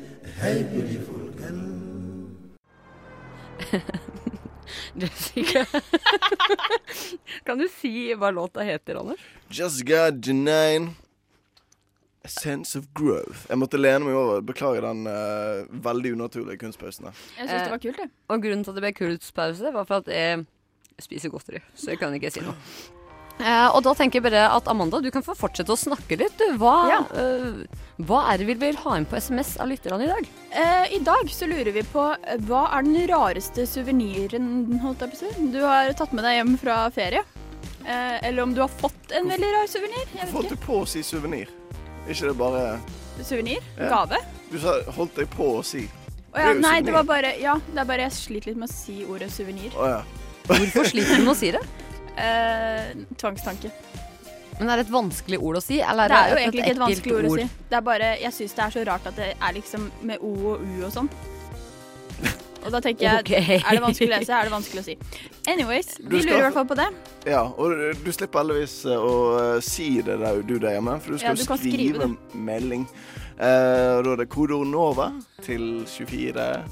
[0.40, 1.62] hey beautiful girl.
[5.00, 5.64] Jessica.
[7.46, 9.22] kan du si hva låta heter, Anders?
[9.50, 10.94] Just got Janine.
[12.26, 13.46] A sense of growth.
[13.48, 14.42] Jeg måtte lene meg over.
[14.44, 17.08] Beklager den uh, veldig unaturlige kunstpausen.
[17.38, 18.12] Jeg syns det var kult, jeg.
[18.28, 20.44] Og grunnen til at det ble kunstpause, var for at jeg
[21.00, 21.62] spiser godteri.
[21.78, 22.58] Så jeg kan ikke si noe.
[23.38, 26.34] Eh, og da tenker jeg bare at Amanda, du kan få fortsette å snakke litt.
[26.40, 26.98] Du, hva, Ja.
[27.14, 27.66] eh,
[28.02, 30.26] hva er det vi vil ha inn på SMS av lytterne i dag?
[30.50, 34.66] Eh, I dag så lurer vi på eh, hva er den rareste suveniren
[35.52, 37.22] du har tatt med deg hjem fra ferie?
[37.86, 40.32] Eh, eller om du har fått en veldig rar suvenir?
[40.32, 41.48] Holdt du på å si suvenir?
[42.08, 42.80] Ikke det bare
[43.22, 43.62] Suvenir?
[43.78, 43.88] Ja.
[43.90, 44.18] Gave?
[44.50, 45.88] Du sa holdt deg på å si.
[46.34, 48.68] Å ja, Det nei, det var bare Ja, det er bare jeg sliter litt med
[48.68, 49.72] å si ordet suvenir.
[50.46, 51.62] Hvorfor sliter du med å si det?
[52.18, 53.70] Eh, tvangstanke.
[54.58, 55.78] Men er det et vanskelig ord å si?
[55.80, 57.48] Eller Det er jo egentlig ikke et vanskelig ord å si.
[57.70, 60.32] Det er bare, Jeg syns det er så rart at det er liksom med O
[60.54, 61.10] og U og sånn.
[62.64, 63.60] Og da tenker jeg okay.
[63.60, 64.96] Er det vanskelig å lese, er det vanskelig å si.
[65.46, 66.88] Anyways, vi skal- lurer i hvert fall på det.
[67.24, 71.14] Ja, og du slipper heldigvis eh, å eh, si det der du der hjemme, for
[71.14, 72.88] du skal jo ja, skrive skrive melding.
[73.38, 75.12] Uh, og da er det kodeord NOVA
[75.46, 76.64] til 24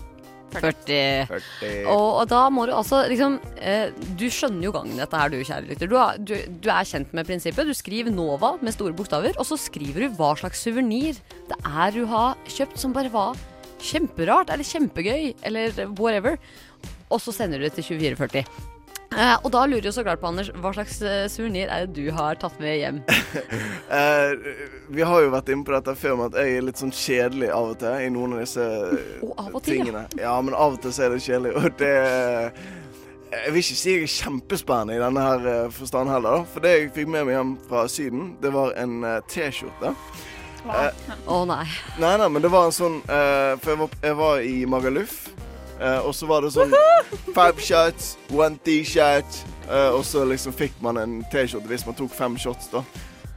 [0.54, 1.26] 40.
[1.28, 5.32] 40 Og, og da må du altså liksom eh, Du skjønner jo gangen dette her,
[5.32, 5.90] du kjære lytter.
[5.90, 7.68] Du, du, du er kjent med prinsippet.
[7.68, 11.18] Du skriver NOVA med store bokstaver, og så skriver du hva slags suvenir
[11.50, 13.36] det er du har kjøpt som bare var
[13.82, 16.40] kjemperart eller kjempegøy eller whatever.
[17.10, 18.75] Og så sender du det til 2440.
[19.16, 21.96] Eh, og da lurer jeg så klart på, Anders, hva slags uh, suvenir er det
[21.96, 22.98] du har tatt med hjem?
[23.88, 24.34] uh,
[24.96, 27.48] vi har jo vært inne på dette før med at jeg er litt sånn kjedelig
[27.56, 28.66] av og til i noen av disse
[29.24, 30.04] Og av og til, tingene.
[30.20, 30.34] Ja.
[30.44, 31.54] men av og til så er det kjedelig.
[31.56, 31.94] Og det
[33.32, 36.44] Jeg vil ikke si jeg er kjempespennende i denne her eh, forstand heller, da.
[36.52, 39.90] For det jeg fikk med meg hjem fra Syden, det var en eh, T-skjorte.
[40.66, 41.64] Eh, Å nei.
[42.02, 45.16] Nei, nei, men det var en sånn eh, For jeg var, jeg var i Magaluf,
[45.32, 45.55] eh,
[46.04, 46.72] og så var det sånn
[47.34, 49.42] Five shots, one T-shirt.
[49.68, 52.82] eh, og så liksom fikk man en T-skjorte hvis man tok fem shots, da.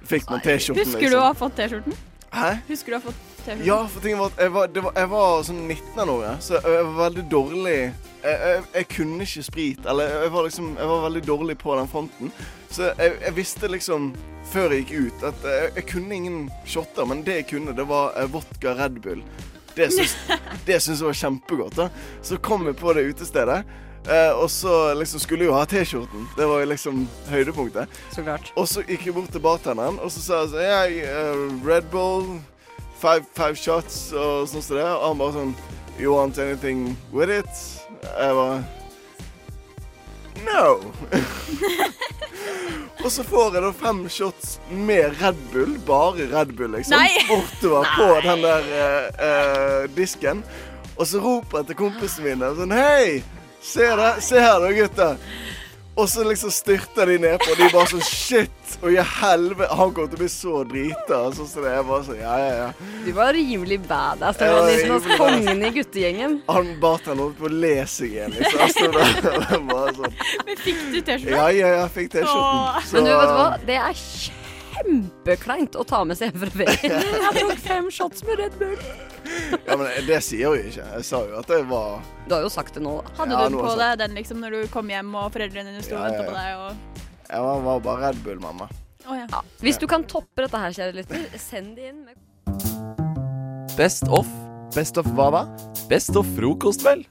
[0.10, 1.20] Fikk man T-skjorten, Husker du liksom.
[1.22, 1.98] å ha fått T-skjorten?
[2.34, 2.52] Hæ?
[2.70, 3.66] Husker du å ha fått T-skjorten?
[3.68, 6.32] Ja, for tingen var at jeg var, det var, jeg var sånn 19 eller noe,
[6.46, 7.76] så jeg var veldig dårlig
[8.20, 11.76] jeg, jeg, jeg kunne ikke sprit, eller jeg var liksom Jeg var veldig dårlig på
[11.80, 12.32] den fronten.
[12.70, 14.10] Så jeg, jeg visste liksom
[14.52, 17.86] før jeg gikk ut, at jeg, jeg kunne ingen shotter, men det jeg kunne, det
[17.88, 19.22] var eh, vodka Red Bull.
[19.80, 20.16] Det syns,
[20.68, 21.78] det syns jeg var kjempegodt.
[21.80, 21.90] da
[22.22, 23.64] Så kom vi på det utestedet.
[24.08, 26.28] Eh, og så liksom skulle jeg jo ha T-skjorten.
[26.38, 28.00] Det var liksom høydepunktet.
[28.16, 28.54] Så klart.
[28.56, 30.80] Og så gikk jeg bort til bartenderen, og så sa jeg sånn Ja,
[31.28, 32.40] uh, Red Bull,
[33.02, 34.88] five, five shots og sånn som det.
[34.88, 35.56] Og han bare sånn
[36.00, 37.50] You want anything with it?
[38.02, 38.64] Jeg bare
[40.46, 40.80] No!
[43.04, 47.26] og så får jeg da fem shots med Red Bull, bare Red Bull, liksom, Nei.
[47.30, 50.44] bortover på den der uh, uh, disken.
[50.96, 53.22] Og så roper jeg til kompisene mine sånn Hei!
[53.60, 53.86] Se,
[54.24, 55.18] se her da, gutter.
[56.00, 58.56] Og så liksom styrter de nedpå, og de bare sånn Shit!
[58.80, 61.20] Og i helvete Han kommer til å bli så drita.
[61.36, 62.94] Sånn som det er bare sånn Ja, ja, ja.
[63.04, 64.40] Du var rimelig badass.
[64.40, 66.40] Du Jeg var liksom hos kongen i guttegjengen.
[66.48, 68.36] Han bartenderen holdt på å le seg igjen.
[68.38, 68.64] Liksom.
[68.64, 71.36] Jeg der bare sånn Men fikk du T-skjorte?
[71.36, 72.92] Ja, ja, ja, fikk T-skjorten.
[72.96, 73.50] Men du, vet du hva?
[73.68, 74.04] Det er
[74.80, 77.08] kjempekleint å ta med seg hjem fra ferien.
[77.28, 78.78] Jeg tok fem shots med Red Bull.
[79.68, 80.86] Ja, men det sier jeg jo ikke.
[80.96, 83.14] Jeg sa jo at det var Du har jo sagt det nå, da.
[83.20, 85.84] Hadde Ja, du den på deg den liksom når du kom hjem og foreldrene dine
[85.86, 86.52] sto og Ja, ja, venta på deg?
[86.66, 86.72] Og...
[87.30, 88.70] Jeg var, var bare Red Bull-mamma.
[89.08, 89.26] Oh, ja.
[89.32, 89.42] Ja.
[89.62, 92.06] Hvis du kan toppe dette her, kjære lytter, send det inn.
[92.06, 92.16] Med
[93.78, 94.28] Best of.
[94.76, 95.44] Best of hva da?
[95.90, 97.06] Best of frokost, vel?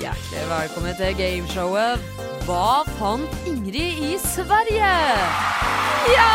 [0.00, 2.00] Hjertelig velkommen til gameshowet
[2.42, 4.88] Hva fant Ingrid i Sverige?
[6.10, 6.30] Ja!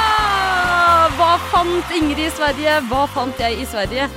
[1.17, 2.78] Hva fant Ingrid i Sverige?
[2.88, 4.08] Hva fant jeg i Sverige?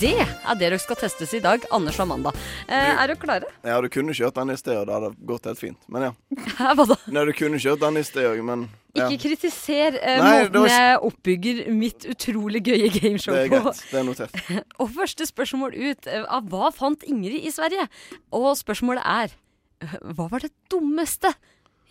[0.00, 2.32] Det er det dere skal testes i dag, Anders og Amanda.
[2.64, 3.52] Eh, er dere klare?
[3.64, 5.78] Ja, du kunne kjørt den i sted, og det hadde gått helt fint.
[5.92, 6.10] Men ja.
[6.56, 6.98] Hæ, Hva da?
[7.12, 9.04] Nei, du kunne kjørt den i sted òg, men ja.
[9.04, 13.40] Ikke kritiser eh, Nei, måten var jeg oppbygger mitt utrolig gøye gameshow på.
[13.42, 13.88] Det er greit.
[13.92, 14.44] Det er notert.
[14.80, 17.90] Og første spørsmål ut eh, av hva fant Ingrid i Sverige?
[18.32, 19.42] Og spørsmålet er
[20.16, 21.32] hva var det dummeste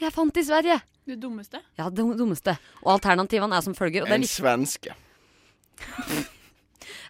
[0.01, 0.79] jeg fant i Sverige?
[1.05, 1.59] Det dummeste?
[1.77, 2.57] Ja, det dummeste.
[2.83, 4.03] Og alternativene er som følger.
[4.03, 4.95] Og det er En litt svenske.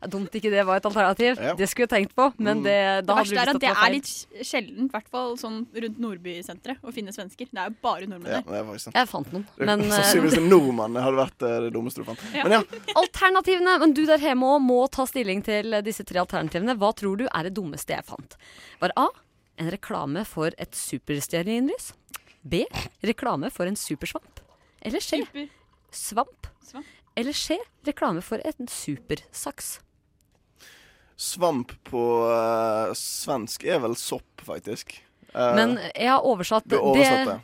[0.02, 1.40] Ja, dumt ikke det var et alternativ.
[1.42, 1.54] Ja.
[1.58, 3.72] Det skulle jeg tenkt på, men det, Det da hadde verste er at det det
[3.86, 7.48] er litt sjeldent, i hvert fall sånn rundt Nordbysenteret, å finne svensker.
[7.52, 8.46] Det er jo bare nordmenn der.
[8.46, 8.96] det er sant.
[9.00, 12.08] Jeg fant noen, Det- men eh, Sannsynligvis en nordmann hadde vært eh, det dummeste du
[12.08, 12.24] fant.
[12.36, 12.44] Ja.
[12.46, 12.62] Men ja,
[13.02, 16.78] Alternativene, men du der hjemme òg må ta stilling til disse tre alternativene.
[16.80, 18.38] Hva tror du er det dummeste jeg fant?
[18.84, 19.08] Var A.
[19.58, 21.94] En reklame for et superstearinlys.
[22.44, 22.65] B.
[23.02, 24.41] Reklame for en supersvamp.
[24.82, 25.22] Eller C.
[25.24, 25.48] Super.
[25.91, 26.48] Svamp.
[26.62, 26.86] Svamp.
[27.15, 27.58] Eller C.
[27.88, 29.80] Reklame for en supersaks.
[31.15, 34.98] svamp på uh, svensk er vel sopp, faktisk.
[35.36, 36.80] Eh, Men jeg har oversatt det.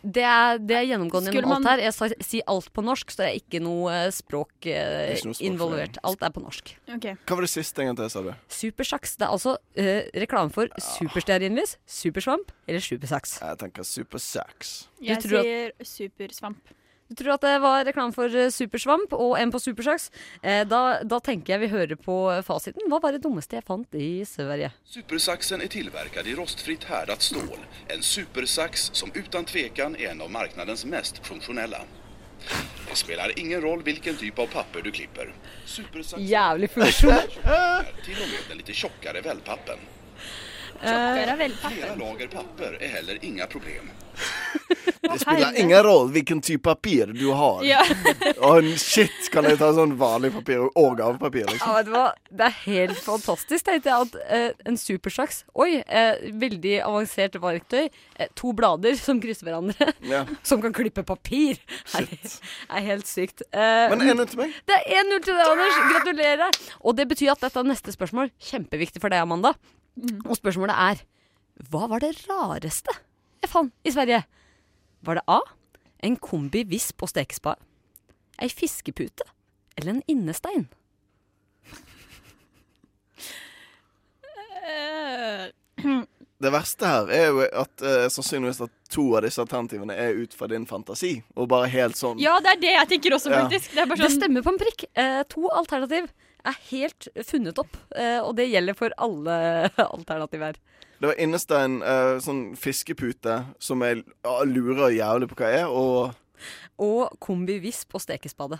[0.02, 1.84] Det er, det er gjennomgående gjennom alt her.
[1.84, 5.28] Jeg sa, sier alt på norsk, så det er ikke noe eh, språk eh, Ikke
[5.32, 6.00] noe språk involvert.
[6.08, 6.74] Alt er på norsk.
[6.96, 7.18] Okay.
[7.28, 8.32] Hva var det siste en gang til, sa du?
[8.62, 9.18] Supersaks.
[9.20, 13.40] Det er altså eh, reklame for superstearinlys, supersvamp eller supersaks.
[13.44, 14.76] Jeg tenker supersaks.
[15.04, 16.78] Jeg sier supersvamp.
[17.12, 20.06] Du tror at det var reklame for eh, supersvamp og en på supersaks?
[20.40, 22.86] Eh, da, da tenker jeg vi hører på eh, fasiten.
[22.88, 24.70] Hva var det dummeste jeg fant i Sverige?
[24.88, 27.66] Supersaksen er tilverket i rostfritt herdet stål.
[27.92, 31.84] En supersaks som uten tvekan er en av marknadens mest funksjonelle.
[32.88, 35.34] Det spiller ingen roll hvilken typ av papper du klipper.
[35.68, 37.28] Supersaksen Jævlig funksjon.
[38.08, 39.84] til og med den litt tjukkere velpappen.
[40.80, 41.76] Tjockare velpapper.
[41.76, 43.92] Flera lager papper är heller inga problem.
[45.12, 47.62] Det spiller ingen rolle hvilken type papir du har.
[47.68, 47.82] Ja.
[48.50, 51.92] Og shit, kan jeg ta sånn vanlig papir og gavepapir, liksom?
[51.92, 52.06] Ja.
[52.32, 54.08] Det er helt fantastisk, tenkte jeg.
[54.08, 57.90] At eh, en supersaks Oi, eh, veldig avansert verktøy.
[58.18, 59.92] Eh, to blader som krysser hverandre.
[60.12, 60.24] Ja.
[60.44, 61.60] Som kan klippe papir.
[61.96, 62.08] Er,
[62.74, 63.44] er helt sykt.
[63.54, 64.56] Eh, Men 1-0 til meg.
[64.68, 65.78] Det er 1-0 til deg, Anders.
[65.94, 66.58] Gratulerer.
[66.82, 68.32] Og det betyr at dette er neste spørsmål.
[68.42, 69.54] Kjempeviktig for deg, Amanda.
[70.26, 71.02] Og spørsmålet er
[71.70, 72.94] Hva var det rareste
[73.42, 74.20] jeg fant i Sverige?
[75.02, 75.40] Var det A.
[76.04, 77.56] En kombi visp og stekespa.
[78.42, 79.26] Ei fiskepute?
[79.78, 80.68] Eller en innestein?
[86.42, 90.34] Det verste her er jo at eh, sannsynligvis at to av disse alternativene er ut
[90.38, 91.20] fra din fantasi.
[91.38, 93.44] Og bare helt sånn ja, det er det jeg tenker også, Ja.
[93.46, 93.76] faktisk.
[93.76, 94.86] Det er bare Det sånn stemmer på en prikk.
[94.98, 96.10] Eh, to alternativ
[96.50, 99.36] er helt funnet opp, eh, og det gjelder for alle
[99.96, 100.58] alternativ her.
[101.02, 106.14] Det var innestein, uh, sånn fiskepute, som jeg uh, lurer jævlig på hva er, og
[106.82, 108.60] Og kombivisp og stekespade.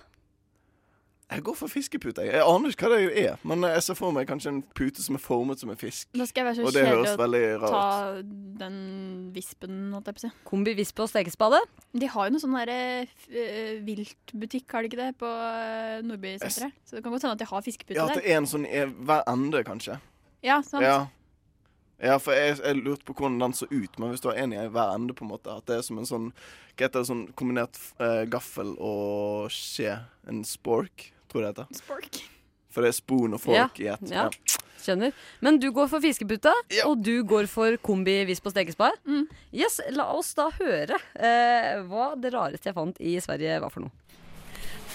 [1.32, 2.26] jeg går for fiskepute.
[2.26, 5.06] Jeg, jeg aner ikke hva det er, men jeg ser for meg kanskje en pute
[5.06, 6.10] som er formet som en fisk.
[6.18, 8.34] Nå skal jeg være så Og det høres veldig ta rart ut.
[8.60, 8.76] den
[9.38, 10.34] vispen, holdt jeg på å si.
[10.50, 11.62] Kombivisp og stekespade.
[11.94, 16.74] De har jo noe sånn derre uh, viltbutikk, har de ikke det, på uh, Nordbysenteret?
[16.84, 18.66] Så det kan godt hende at de har fiskepute Ja, at det er en sånn
[18.66, 20.02] i hver ende, kanskje.
[20.42, 20.84] Ja, sant?
[20.84, 21.06] Ja.
[22.02, 24.56] Ja, for jeg, jeg lurte på hvordan den så ut, men hvis du har en
[24.56, 27.08] i hver ende, på en måte At det er som en sånn Hva heter det,
[27.12, 30.00] sånn kombinert eh, gaffel og skje.
[30.32, 31.82] En spork, tror jeg det heter.
[31.84, 32.22] Spork.
[32.72, 34.06] For det er spoon og fork i ett.
[34.10, 34.26] Ja.
[34.32, 34.60] Ja.
[34.82, 35.12] Skjønner.
[35.46, 36.54] Men du går for fiskepute,
[36.88, 38.50] og du går for kombi hvis på
[39.06, 39.28] Mm.
[39.54, 43.86] Yes, la oss da høre eh, hva det rareste jeg fant i Sverige var for
[43.86, 43.92] noe.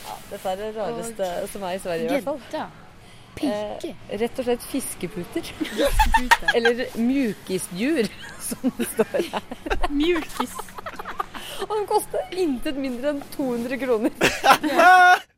[0.07, 2.43] Ja, dette er det rareste som er i Sverige, i hvert fall.
[2.51, 2.86] Gjedda.
[3.45, 5.53] Eh, rett og slett fiskeputer.
[6.57, 8.09] Eller mjukisdjur,
[8.49, 9.43] som det står her.
[9.93, 10.57] Mjukis.
[11.67, 14.13] Og den koster intet mindre enn 200 kroner.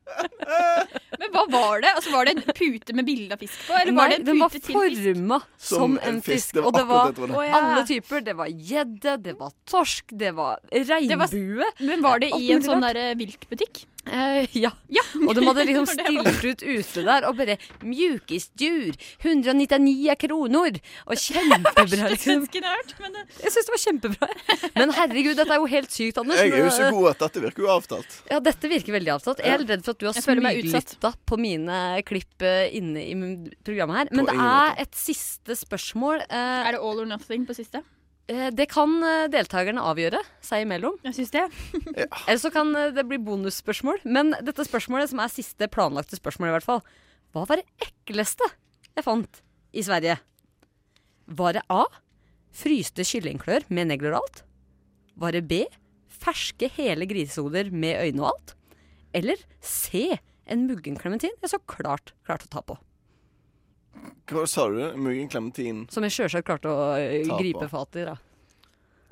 [1.19, 1.91] Men hva var det?
[1.99, 3.77] Altså, var det en pute med bilde av fisk på?
[3.77, 5.03] Eller var det en den var pute til fisk?
[5.05, 5.39] forma
[5.69, 6.59] som, en fisk.
[6.63, 7.29] Og det var det.
[7.29, 7.61] Ja.
[7.61, 8.25] alle typer.
[8.25, 11.71] Det var gjedde, det var torsk, det var regnbue.
[11.91, 13.85] Men var det i en sånn der viltbutikk?
[14.09, 14.73] Eh, ja.
[15.27, 20.81] Og de hadde liksom stilt ut ute der og bare 'Mjukisdyr, 199 kroner'.
[21.07, 22.09] Og kjempebra.
[22.13, 22.25] Liksom.
[22.25, 22.95] svensken jeg har hørt.
[23.03, 23.25] Men det...
[23.45, 24.31] Jeg syns det var kjempebra.
[24.77, 26.41] Men herregud, dette er jo helt sykt, Anders.
[26.43, 28.19] Jeg er jo så god at dette virker jo avtalt.
[28.31, 29.45] Ja, dette virker veldig avtalt.
[29.45, 31.79] Jeg er redd for at du har smyglytta på mine
[32.09, 33.15] klipp eh, inne i
[33.67, 34.13] programmet her.
[34.15, 36.25] Men det er et siste spørsmål.
[36.29, 37.83] Uh, Er det all or nothing på siste?
[38.31, 40.97] Eh, det kan eh, deltakerne avgjøre seg imellom.
[41.07, 41.45] Jeg syns det.
[42.29, 44.03] Eller så kan eh, det bli bonusspørsmål.
[44.09, 46.83] Men dette spørsmålet, som er siste planlagte spørsmål, i hvert fall.
[47.35, 48.47] Hva var det ekleste
[48.95, 49.43] jeg fant
[49.77, 50.19] i Sverige?
[51.29, 51.85] Var det A.
[52.59, 54.43] Fryste kyllingklør med negler og alt?
[55.19, 55.63] Var det B.
[56.19, 58.55] Ferske hele grisehoder med øyne og alt?
[59.15, 60.19] Eller C.
[60.49, 62.79] En muggen klementin jeg så klart klarte å ta på.
[64.29, 64.79] Hva sa du?
[65.01, 65.87] Muggen klementin?
[65.91, 67.39] Som jeg sjølsagt klarte å eh, på.
[67.41, 68.05] gripe fatt i.
[68.05, 68.17] da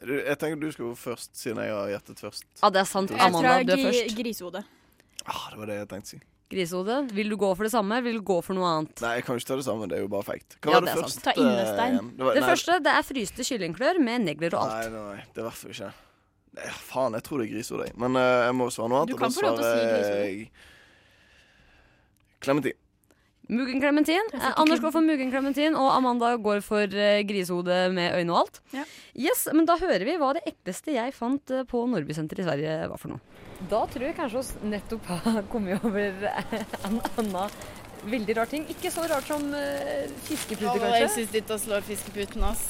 [0.06, 2.44] Jeg tenker du skal gå først, siden jeg har gjettet først.
[2.62, 3.10] Ja, det er sant.
[3.10, 4.16] Jeg Jeg Amanda, tror du er jeg først.
[4.16, 4.64] gri- grisehode.
[5.26, 6.20] Ah, det var det jeg tenkte å si.
[6.52, 6.96] Grisehode.
[7.10, 9.00] Vil du gå for det samme, vil du gå for noe annet?
[9.02, 9.88] Nei, jeg kan jo ikke ta det samme.
[9.90, 10.58] Det er jo bare feigt.
[10.62, 11.16] Hva Ja, var det, det er første?
[11.16, 11.24] sant.
[11.24, 11.96] Ta innestein.
[11.96, 12.10] igjen?
[12.16, 14.92] Det, var, Det nei, første det er fryste kyllingklør med negler og alt.
[14.92, 15.92] Nei, nei, det er i hvert fall ikke
[16.56, 17.84] Nei, Faen, jeg tror det er grisehode.
[17.90, 17.96] jeg.
[17.98, 19.10] Men eh, jeg må svare noe annet.
[19.10, 20.28] Du og kan få lov til å si svarer grisehode.
[20.30, 20.50] jeg
[22.40, 22.72] Klementin.
[23.48, 24.26] Muggen klementin.
[24.34, 28.40] Eh, Anders går for muggen klementin, og Amanda går for eh, grisehode med øyne og
[28.44, 28.60] alt.
[28.74, 28.82] Ja.
[29.14, 32.76] Yes, Men da hører vi hva det ekleste jeg fant eh, på Nordbysenteret i Sverige
[32.90, 33.42] var for noe.
[33.70, 36.56] Da tror jeg kanskje oss nettopp har kommet over eh,
[36.90, 37.56] en annen
[38.06, 38.66] veldig rar ting.
[38.70, 41.14] Ikke så rart som eh, fiskepute, Ja, jeg kanskje.
[41.16, 42.66] syns dette slår fiskeputen, ass.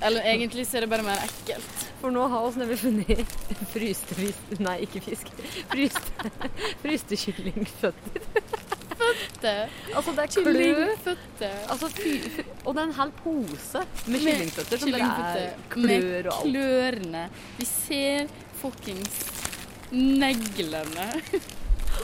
[0.00, 1.84] Eller egentlig så er det bare mer ekkelt.
[2.00, 3.34] For nå har oss nemlig funnet
[3.74, 5.28] fryste fisk Nei, ikke fisk.
[5.74, 6.32] Fryste,
[6.86, 8.24] fryste kyllingføtter.
[9.40, 9.54] Det.
[9.94, 10.42] Altså, det er klø.
[10.44, 11.56] Kyllingføtter.
[11.72, 11.88] Altså,
[12.64, 16.52] og det er en hel pose med kyllingføtter som det er klør og alt.
[16.52, 17.24] Med klørne.
[17.58, 18.30] Vi ser
[18.60, 19.20] fuckings
[19.90, 21.08] neglene.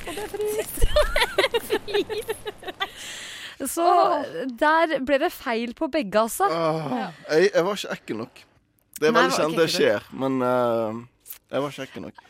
[0.06, 2.36] Og det er frit.
[3.66, 3.84] Så
[4.60, 6.44] der ble det feil på begge, altså.
[6.52, 8.42] Ah, jeg, jeg var ikke ekkel nok.
[8.96, 10.98] Det er veldig kjent sjelden det skjer, men eh,
[11.50, 12.22] jeg var ikke nok.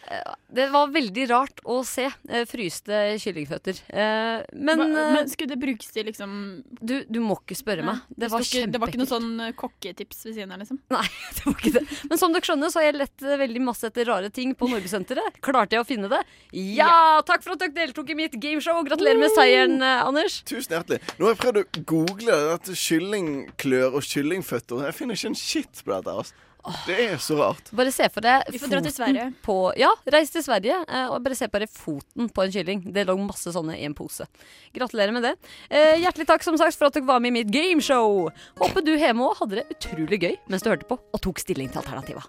[0.57, 3.81] Det var veldig rart å se eh, fryste kyllingføtter.
[3.91, 6.35] Men, men, eh, men skulle det brukes til liksom
[6.81, 8.03] du, du må ikke spørre meg.
[8.09, 10.81] Det var ikke, Det var ikke noe sånn eh, kokketips ved siden av, liksom?
[10.93, 11.05] Nei,
[11.37, 11.85] det var ikke det.
[12.11, 14.69] Men som dere skjønner, så har jeg lett eh, veldig masse etter rare ting på
[14.71, 15.41] Norgessenteret.
[15.45, 16.23] Klarte jeg å finne det?
[16.53, 17.23] Ja!
[17.27, 18.83] Takk for at dere deltok i mitt gameshow.
[18.87, 20.41] Gratulerer med seieren, eh, Anders.
[20.49, 21.01] Tusen hjertelig.
[21.19, 24.87] Nå har jeg prøvd å google dette kyllingklør og kyllingføtter.
[24.91, 26.17] Jeg finner ikke en shit på dette.
[26.23, 26.46] Altså.
[26.87, 27.69] Det er så rart.
[27.77, 29.27] Bare se for deg Vi får dra til Sverige.
[29.45, 32.83] På, ja, reis til Sverige eh, og bare se bare foten på en kylling.
[32.95, 34.27] Det lå masse sånne i en pose.
[34.75, 35.35] Gratulerer med det.
[35.71, 38.27] Eh, hjertelig takk som sagt for at dere var med i mitt gameshow.
[38.59, 41.71] Håper du hjemme òg hadde det utrolig gøy mens du hørte på og tok stilling
[41.71, 42.27] til alternativa.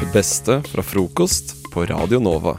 [0.00, 2.56] Det beste fra frokost på Radio Nova.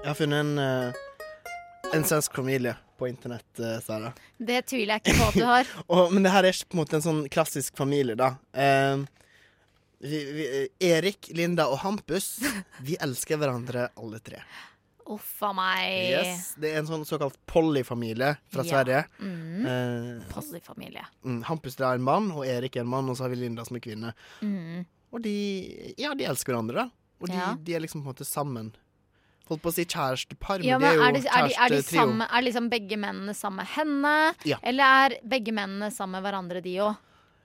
[0.00, 1.02] Jeg har funnet en, eh,
[1.94, 4.12] en svensk familie på internett, eh, Sara.
[4.38, 5.72] Det tviler jeg ikke på at du har.
[5.96, 8.34] Og, men det her er ikke på en måte en sånn klassisk familie, da.
[8.52, 9.02] Eh,
[10.00, 10.44] vi, vi,
[10.88, 12.38] Erik, Linda og Hampus,
[12.86, 14.40] vi elsker hverandre alle tre.
[15.10, 15.88] Uff a meg.
[16.12, 18.68] Yes, det er en sånn såkalt Polly-familie fra Ja.
[18.76, 19.00] Sverige.
[19.18, 19.64] Mm.
[19.66, 21.02] Eh, polyfamilie.
[21.26, 23.64] mm, Hampus er en mann, og Erik er en mann, og så har vi Linda
[23.66, 24.12] som er kvinne.
[24.40, 24.84] Mm.
[25.10, 25.34] Og de,
[25.98, 27.16] ja, de elsker hverandre, da.
[27.20, 27.48] Og de, Ja.
[27.58, 28.70] de er liksom på en måte sammen.
[29.50, 32.00] Holdt på å si kjærestepar, Ja, men de er jo kjærestetrio.
[32.00, 34.34] er, er, de er liksom begge mennene sammen med henne?
[34.46, 34.56] Ja.
[34.62, 36.96] Eller er begge mennene sammen med hverandre, de òg?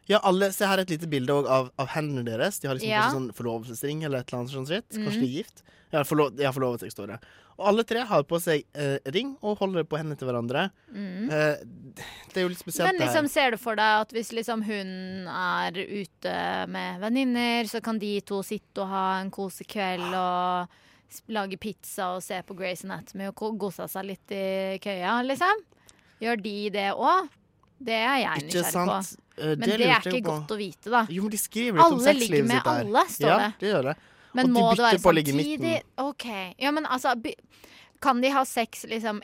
[0.08, 2.60] Ja, alle, Se her er et lite bilde av, av hendene deres.
[2.62, 3.08] De har liksom Ja.
[3.10, 4.68] sånn forlovelsesring eller et eller annet sånt.
[4.70, 4.86] shit.
[4.94, 5.64] Kanskje Kanskje de er gift?
[5.92, 7.18] Ja, forlo ja, forlovet seg, står det.
[7.58, 10.70] Og alle tre har på seg eh, ring og holder på hendene til hverandre.
[10.94, 11.32] Mm.
[11.32, 11.56] Eh,
[12.34, 15.28] det er jo litt spesielt, Men liksom, ser du for deg at hvis liksom hun
[15.32, 20.85] er ute med venninner, så kan de to sitte og ha en kosekveld og s-
[21.32, 24.46] lage pizza og se på Grace Anatomy og kose seg litt i
[24.84, 25.64] køya, liksom?
[26.24, 27.32] Gjør de det òg?
[27.86, 28.98] Det er jeg Ikke nysgjerrig på.
[29.36, 31.02] Eh, Men det, er ikke godt å vite, da.
[31.12, 32.84] Jo, men de skriver litt Alle ligger sexlivet med sitt der.
[32.86, 33.50] alle, står ja, det.
[33.60, 33.96] det gjør det.
[34.36, 35.76] Men og de må det bytter være samtidig?
[36.04, 36.28] OK.
[36.60, 37.16] Ja, men altså
[38.04, 39.22] kan de ha sex liksom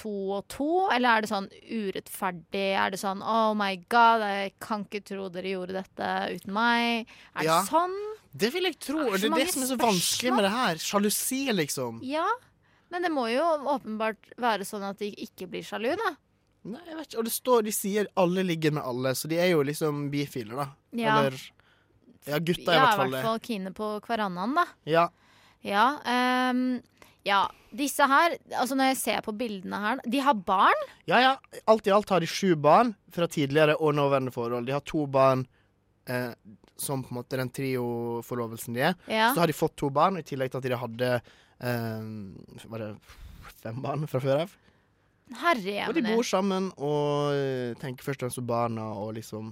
[0.00, 2.68] to og to, eller er det sånn urettferdig?
[2.80, 7.12] Er det sånn oh my god, jeg kan ikke tro dere gjorde dette uten meg?
[7.36, 7.94] Er det sånn?
[8.38, 8.98] Det vil jeg tro.
[9.10, 10.80] Det er Det det som er så vanskelig med det her.
[10.82, 12.00] Sjalusi, liksom.
[12.06, 12.26] Ja.
[12.92, 16.14] Men det må jo åpenbart være sånn at de ikke blir sjalu, da.
[16.68, 17.18] Nei, jeg vet ikke.
[17.20, 20.56] Og det står, de sier alle ligger med alle, så de er jo liksom bifiler,
[20.62, 20.68] da.
[20.96, 21.18] Ja.
[21.26, 21.38] Eller
[22.28, 24.64] Ja, gutta i Ja, i hvert fall kine på hverandre, da.
[24.88, 25.06] Ja.
[25.64, 25.84] Ja,
[26.52, 26.80] um,
[27.26, 27.42] ja.
[27.74, 30.84] Disse her, altså når jeg ser på bildene her De har barn.
[31.10, 31.32] ja, ja.
[31.68, 34.64] Alt i alt har de sju barn fra tidligere og nåværende forhold.
[34.66, 35.46] De har to barn
[36.08, 36.32] eh,
[36.78, 38.96] som på en måte den trio-forlovelsen de er.
[39.10, 39.32] Ja.
[39.34, 42.90] Så har de fått to barn, i tillegg til at de hadde eh, Var det
[43.62, 44.56] fem barn fra før av?
[45.42, 49.50] Herre Og de bor sammen og eh, tenker først og fremst på barna og liksom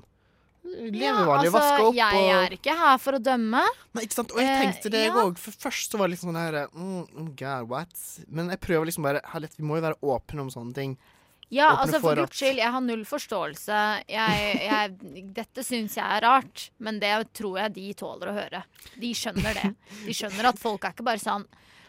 [0.66, 3.60] lever Ja, altså, opp jeg og er ikke her for å dømme.
[3.94, 4.32] Nei, ikke sant?
[4.34, 5.22] Og jeg Eh, tenkte det, jeg ja.
[5.22, 5.36] òg.
[5.38, 7.92] For først så var det litt sånn her mm, oh God, what?
[8.26, 10.96] Men jeg prøver liksom bare Herlighet, vi må jo være åpne om sånne ting.
[11.54, 13.82] Ja, Åpne altså for for guds skyld, jeg har null forståelse.
[14.10, 18.62] Jeg, jeg, dette syns jeg er rart, men det tror jeg de tåler å høre.
[18.98, 19.70] De skjønner det.
[20.02, 21.46] De skjønner at folk er ikke bare sånn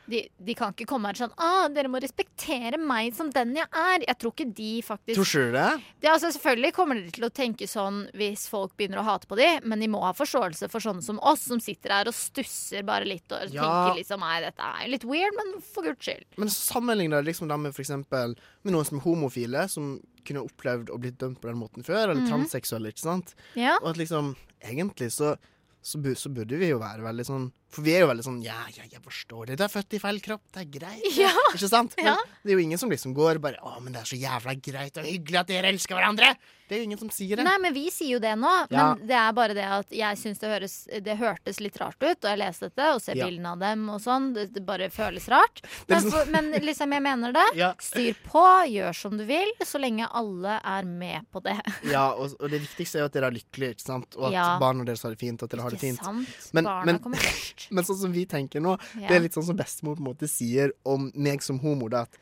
[0.08, 3.68] de, de kan ikke komme her sånn ah, 'Dere må respektere meg som den jeg
[3.72, 5.84] er.' Jeg tror ikke de faktisk Tror du det?
[6.02, 9.36] det, altså, Selvfølgelig kommer de til å tenke sånn hvis folk begynner å hate på
[9.36, 12.84] de, men de må ha forståelse for sånne som oss, som sitter her og stusser
[12.88, 13.62] bare litt og Ja.
[13.64, 16.26] tenker liksom Nei, dette er litt weird, men for guds skyld.
[16.38, 20.44] Men sammenligner det liksom dem med for eksempel med noen som er homofile, som kunne
[20.44, 22.28] opplevd å bli dømt på den måten før, eller Mhm.
[22.32, 23.36] transseksuelle, ikke sant?
[23.56, 23.78] Ja.
[23.82, 25.38] Og at liksom Egentlig så
[25.84, 28.60] så, så burde vi jo være veldig sånn For vi er jo veldig sånn Ja,
[28.76, 29.58] ja, jeg forstår det.
[29.60, 30.42] Du er født i feil kropp.
[30.56, 31.04] Det er greit.
[31.18, 31.34] Ja.
[31.54, 31.96] Ikke sant?
[31.98, 32.16] Men Ja.
[32.44, 34.98] det er jo ingen som liksom går bare Å, men det er så jævla greit
[34.98, 36.36] og hyggelig at dere elsker hverandre.
[36.68, 37.46] Det er jo ingen som sier det.
[37.48, 38.54] Nei, men vi sier jo det nå.
[38.76, 38.94] Ja.
[38.96, 42.18] Men det er bare det at jeg syns det, høres- det hørtes litt rart ut
[42.18, 43.26] og jeg leste dette, og ser Ja.
[43.26, 44.34] bildene av dem og sånn.
[44.36, 45.62] Det, det bare føles rart.
[45.88, 47.46] Men, liksom- for, men liksom, jeg mener det.
[47.80, 51.56] Styr på, gjør som du vil, så lenge alle er med på det.
[51.94, 54.16] Ja, og, og det viktigste er jo at dere er lykkelige, ikke sant?
[54.20, 55.40] og at barna deres har det fint.
[55.42, 56.04] Og at dere har det Ikke fint.
[56.04, 56.52] sant?
[56.54, 57.18] Men, Barna men, kommer
[57.58, 57.72] først.
[57.72, 59.08] men sånn som vi tenker nå, Ja.
[59.08, 61.90] det er litt sånn som bestemor på en måte sier om meg som homo.
[61.90, 62.18] Da, at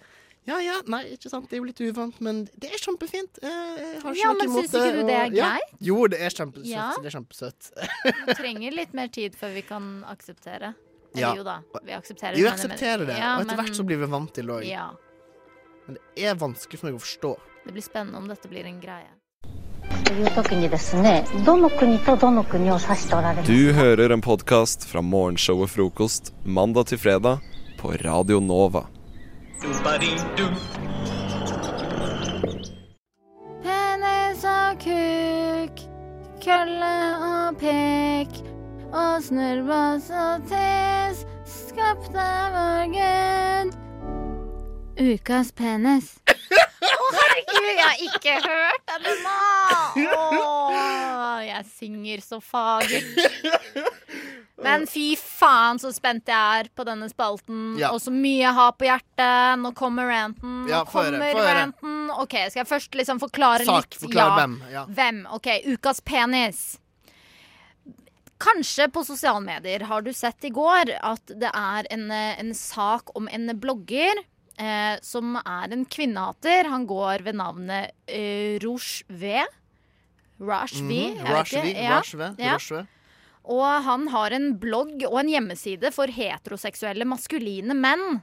[0.47, 3.39] ja, ja, nei, ikke sant, det er jo litt uvant, men det er kjempefint.
[3.41, 5.57] Eh, Jeg har ikke Ja, men syns ikke du det er og- ja.
[5.81, 6.65] Jo, det er kjempesøtt.
[6.65, 6.93] Ja.
[7.01, 7.71] Det er kjempesøtt.
[8.27, 10.75] Vi trenger litt mer tid før vi kan akseptere.
[11.15, 11.33] Eller Ja.
[11.35, 14.05] jo da, vi aksepterer Vi aksepterer det, Ja, og etter men- hvert så blir vi
[14.05, 14.67] vant til det òg.
[14.69, 14.91] Ja.
[15.87, 17.37] Men det er vanskelig for meg å forstå.
[17.65, 19.09] Det blir spennende om dette blir en greie.
[23.45, 27.41] Du hører en podkast fra morgenshowet Frokost mandag til fredag
[27.79, 28.85] på Radio Nova.
[33.65, 35.81] Penis og kuk,
[36.45, 36.93] kølle
[37.29, 38.37] og pek,
[38.93, 40.53] og snurrbås og
[41.49, 43.73] skapte vår Gud.
[45.01, 46.13] Ukas penis.
[47.35, 50.35] Herregud, jeg har ikke hørt den ennå!
[51.45, 53.17] Jeg synger så fagert.
[54.65, 57.89] Men fy faen så spent jeg er på denne spalten, Ja.
[57.91, 59.59] og så mye jeg har på hjertet.
[59.61, 60.63] Nå kommer ranten.
[60.65, 61.53] Nå Ja, kommer høre.
[61.59, 62.09] ranten.
[62.15, 63.99] OK, skal jeg først liksom forklare Sak, litt?
[64.05, 64.35] Forklare ja.
[64.39, 64.85] hvem, ja.
[64.87, 65.21] Hvem?
[65.35, 66.63] OK, ukas penis.
[68.39, 72.53] Kanskje på sosiale medier har du sett i går at det er en, eh, en
[72.53, 74.23] sak om en blogger
[74.57, 76.69] eh, som er en kvinnehater.
[76.71, 79.41] Han går ved navnet eh, Rouge V.
[80.39, 80.81] Mhm, Rush.
[80.83, 81.99] V, Ja.
[81.99, 82.55] Rush V, Ja.
[82.55, 82.85] Rush V.
[83.45, 88.21] Og han har en blogg og en hjemmeside for heteroseksuelle maskuline menn.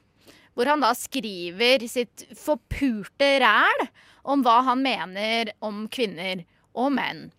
[0.54, 3.86] Hvor han da skriver sitt forpurte ræl
[4.28, 6.42] om hva han mener om kvinner
[6.74, 7.30] og menn.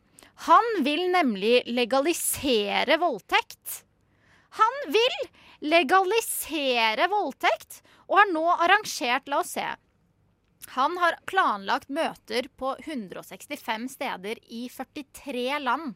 [0.47, 3.83] Han vil nemlig legalisere voldtekt.
[4.57, 5.19] Han vil
[5.61, 7.81] legalisere voldtekt,
[8.13, 9.65] og har nå arrangert, la oss se
[10.77, 15.95] Han har planlagt møter på 165 steder i 43 land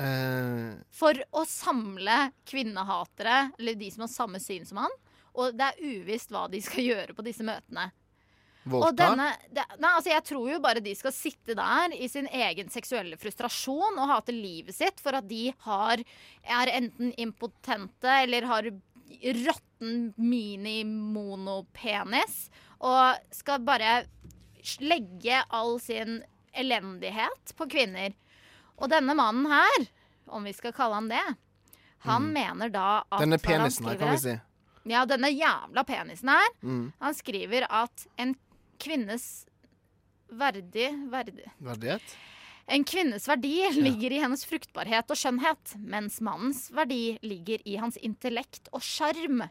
[0.00, 0.80] Uh...
[0.96, 4.94] for å samle kvinnehatere, eller de som har samme syn som han.
[5.36, 7.90] Og det er uvisst hva de skal gjøre på disse møtene.
[8.68, 9.06] Voldta?
[9.88, 14.10] altså jeg tror jo bare de skal sitte der i sin egen seksuelle frustrasjon og
[14.10, 16.02] hate livet sitt for at de har,
[16.44, 18.68] er enten impotente eller har
[19.10, 22.48] råtten mini-monopenis
[22.80, 24.04] og skal bare
[24.80, 26.20] legge all sin
[26.56, 28.12] elendighet på kvinner.
[28.80, 29.86] Og denne mannen her,
[30.30, 31.24] om vi skal kalle han det,
[32.06, 32.32] han Mm.
[32.32, 34.38] mener da at Denne penisen her, kan vi si.
[34.88, 36.48] Ja, denne jævla penisen her.
[36.62, 36.92] Mm.
[37.00, 38.34] Han skriver at en
[38.78, 39.44] kvinnes
[40.32, 42.16] verdig, verdig Verdighet?
[42.70, 47.98] En kvinnes verdi ligger i hennes fruktbarhet og skjønnhet, mens mannens verdi ligger i hans
[47.98, 49.42] intellekt og sjarm.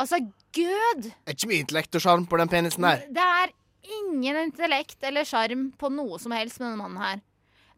[0.00, 0.22] Altså,
[0.56, 1.10] gud!
[1.26, 3.04] Er ikke mye intellekt og sjarm på den penisen der.
[3.12, 3.52] Det er
[3.98, 7.20] ingen intellekt eller sjarm på noe som helst med denne mannen her.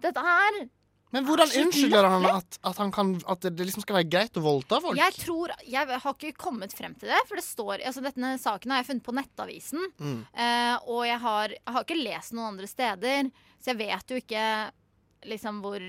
[0.02, 0.62] Dette er
[1.12, 4.38] Men hvordan er unnskylder han at, at, han kan, at det liksom skal være greit
[4.38, 4.98] å voldta folk?
[4.98, 8.72] Jeg tror Jeg har ikke kommet frem til det, for det står Altså, denne saken
[8.72, 9.88] har jeg funnet på Nettavisen.
[9.98, 10.20] Mm.
[10.32, 13.32] Eh, og jeg har, jeg har ikke lest noen andre steder,
[13.62, 14.44] så jeg vet jo ikke
[15.30, 15.82] liksom hvor,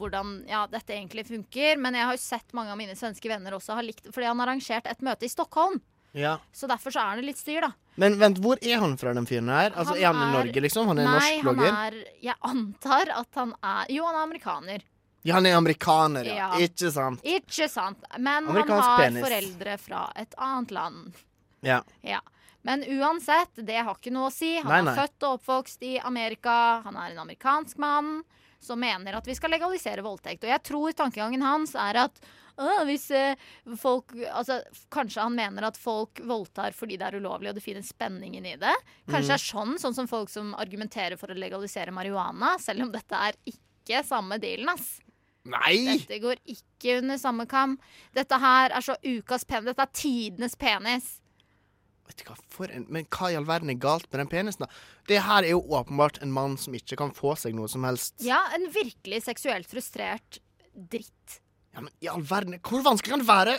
[0.00, 1.76] hvordan ja, dette egentlig funker.
[1.80, 4.40] Men jeg har jo sett mange av mine svenske venner også har likt Fordi han
[4.40, 5.80] har arrangert et møte i Stockholm.
[6.16, 6.38] Ja.
[6.56, 7.72] Så derfor så er det litt styr, da.
[8.00, 9.74] Men vent, hvor er han fra, den fyren her?
[9.74, 10.88] Altså, Han Er han i Norge, liksom?
[10.88, 11.66] Han er Nei, norsk blogger?
[11.66, 14.86] Nei, han er Jeg antar at han er Jo, han er amerikaner.
[15.26, 16.36] Ja, han er amerikaner, ja.
[16.38, 16.50] Ja.
[16.64, 17.24] Ikke sant?
[17.26, 18.04] Ikke sant.
[18.16, 19.24] Men han har penis.
[19.26, 21.24] foreldre fra et annet land.
[21.66, 21.82] Ja.
[22.06, 22.22] Ja.
[22.66, 24.56] Men uansett, det har ikke noe å si.
[24.58, 26.82] Han Nei, er født og oppvokst i Amerika.
[26.84, 28.22] Han er en amerikansk mann
[28.60, 30.42] som mener at vi skal legalisere voldtekt.
[30.44, 32.16] Og jeg tror tankegangen hans er at
[32.58, 33.38] øh, hvis eh,
[33.78, 34.58] folk Altså,
[34.90, 38.56] kanskje han mener at folk voldtar fordi det er ulovlig, og det finnes spenningen i
[38.58, 38.74] det.
[39.06, 39.30] Kanskje Mm.
[39.30, 43.14] det er sånn, sånn som folk som argumenterer for å legalisere marihuana, selv om dette
[43.14, 44.98] er ikke samme dealen, ass.
[45.48, 45.96] Nei!
[46.02, 47.78] Dette går ikke under samme kam.
[48.12, 49.70] Dette her er så ukas penis.
[49.70, 51.06] Dette er tidenes penis.
[52.08, 54.64] Vet du hva, for en, Men hva i all verden er galt med den penisen,
[54.64, 54.68] da?
[55.08, 58.16] Det her er jo åpenbart en mann som ikke kan få seg noe som helst.
[58.24, 60.40] Ja, en virkelig seksuelt frustrert
[60.72, 61.40] dritt.
[61.74, 63.58] Ja, men i all verden, Hvor vanskelig kan det være?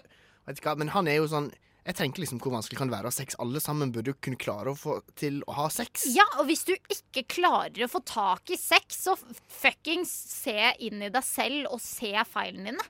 [0.49, 1.51] Vet du hva, men han er jo sånn
[1.85, 3.37] Jeg tenker liksom hvor vanskelig kan det være å ha sex?
[3.41, 6.03] Alle sammen burde jo kunne klare å få til å ha sex.
[6.13, 9.15] Ja, og hvis du ikke klarer å få tak i sex, så
[9.49, 12.85] fuckings se inn i deg selv og se feilene dine.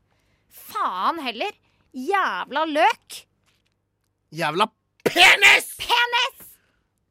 [0.50, 1.54] Faen heller.
[1.96, 3.22] Jævla løk.
[4.36, 4.68] Jævla
[5.14, 5.72] penis!
[5.82, 6.50] Penis!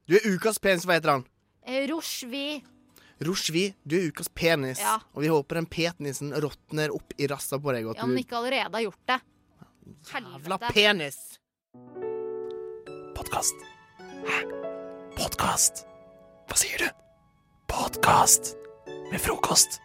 [0.09, 1.25] Du er ukas penis, hva heter han?
[1.69, 2.47] Roshvi.
[2.59, 2.77] Rochvi.
[3.19, 4.79] Roshvi, du er ukas penis.
[4.79, 4.99] Ja.
[5.15, 7.89] Og vi håper den penisen råtner opp i rassa på deg.
[7.91, 9.19] Og Ja, om du den ikke allerede har gjort det.
[10.13, 11.19] Jævla penis!
[13.19, 13.67] Podkast.
[14.29, 14.39] Hæ?
[15.19, 15.83] Podkast?
[16.49, 16.89] Hva sier du?
[17.69, 18.55] Podkast
[19.11, 19.81] med frokost.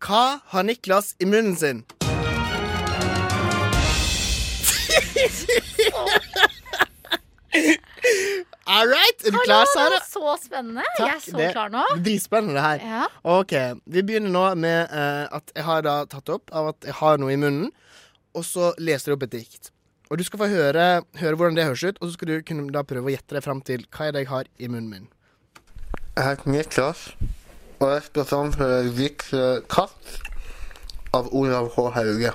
[0.00, 1.84] Hva har Niklas i munnen sin?
[8.68, 9.94] All right, er du klar, Sara?
[9.94, 10.82] det var så spennende.
[10.98, 11.84] Jeg er så det klar nå.
[11.94, 12.82] Det blir spennende, det her.
[12.84, 13.06] Ja.
[13.38, 13.54] OK.
[13.86, 17.16] Vi begynner nå med uh, at jeg har da tatt opp av at jeg har
[17.22, 17.70] noe i munnen,
[18.36, 19.72] og så leser jeg opp et dikt.
[20.12, 20.84] Og du skal få høre,
[21.20, 23.44] høre hvordan det høres ut, og så skal du kunne da prøve å gjette deg
[23.44, 25.08] fram til hva er det jeg har i munnen min.
[26.18, 27.00] Jeg heter Niklas,
[27.80, 30.20] og jeg skal framføre diktet 'Katt'
[31.16, 31.90] av Olav H.
[31.96, 32.32] Hauge.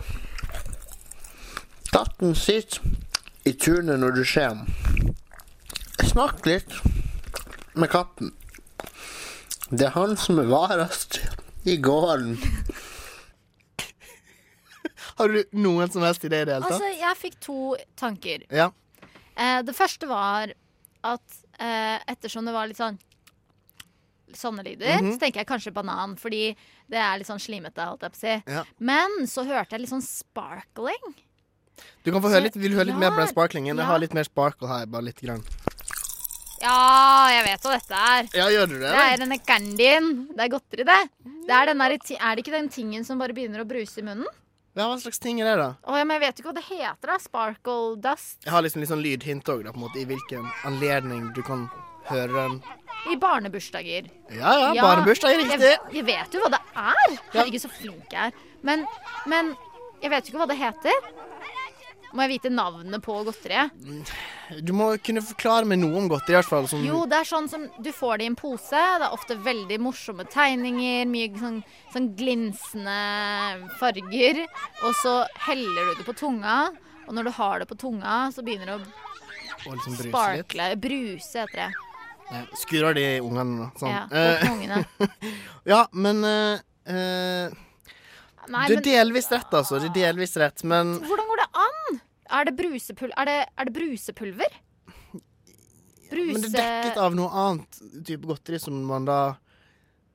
[1.93, 2.81] Katten sitter
[3.45, 5.15] i tunet når du ser den.
[6.09, 6.73] Snakk litt
[7.77, 8.31] med katten.
[9.73, 11.19] Det er han som er varest
[11.69, 12.35] i gården.
[15.17, 16.73] Har du noen som helst idé i det hele tatt?
[16.79, 17.57] Altså, jeg fikk to
[17.99, 18.45] tanker.
[18.53, 18.67] Ja.
[19.37, 20.53] Eh, det første var
[21.05, 22.97] at eh, ettersom det var litt sånn
[24.33, 25.11] sånne lyder, Mhm.
[25.13, 26.55] så tenker jeg kanskje banan, fordi
[26.89, 28.33] det er litt sånn slimete, holdt jeg på å si.
[28.49, 28.63] Ja.
[28.81, 31.13] Men så hørte jeg litt sånn sparkling.
[32.03, 33.75] Du kan få høre litt, Vil du høre litt mer på den sparklingen?
[33.75, 33.89] Jeg ja.
[33.89, 35.43] har litt mer sparkle her, bare litt grann.
[36.63, 38.29] Ja, jeg vet hva dette er.
[38.37, 38.91] Ja, gjør du det?
[38.91, 40.13] Det er denne candyen.
[40.31, 41.01] Det er godteri, det.
[41.49, 44.05] det er, den der, er det ikke den tingen som bare begynner å bruse i
[44.05, 44.29] munnen?
[44.73, 45.67] Ja, Hva slags ting er det, da?
[45.85, 47.09] Oh, ja, men jeg vet ikke hva det heter.
[47.11, 48.39] da Sparkle dust.
[48.45, 51.67] Jeg har liksom litt sånn lydhint òg, i hvilken anledning du kan
[52.09, 52.55] høre den.
[53.11, 54.07] I barnebursdager.
[54.31, 55.59] Ja, ja, ja barnebursdager, riktig.
[55.67, 57.19] Jeg, jeg vet jo hva det er.
[57.35, 58.41] Herregud, så flink jeg er.
[58.63, 58.87] Men,
[59.29, 59.51] men
[60.01, 61.11] jeg vet jo ikke hva det heter.
[62.13, 63.73] Må jeg vite navnet på godteriet?
[64.61, 66.67] Du må kunne forklare meg noe om godteri, i hvert fall.
[66.69, 66.83] Sånn...
[66.85, 68.77] Jo, det er sånn som du får det i en pose.
[68.77, 71.57] Det er ofte veldig morsomme tegninger, mye sånn,
[71.95, 72.97] sånn glinsende
[73.79, 74.43] farger.
[74.83, 75.15] Og så
[75.47, 76.57] heller du det på tunga,
[77.07, 80.13] og når du har det på tunga, så begynner det å liksom bruse litt.
[80.13, 80.69] sparkle.
[80.85, 81.71] Bruse heter det.
[82.29, 83.71] Ja, Skur de ungene da.
[83.81, 83.97] Sånn.
[84.13, 84.83] Ja, ungene.
[85.73, 87.61] ja, men uh, eh,
[88.49, 89.79] Nei, Du er men- delvis rett, altså.
[89.79, 92.01] Du er delvis rett, men Hvordan går det an?
[92.33, 94.57] Er det brusepul er det, er det brusepulver?
[96.13, 96.33] Bruse...
[96.33, 99.19] Men det er dekket av noe annet type godteri som man da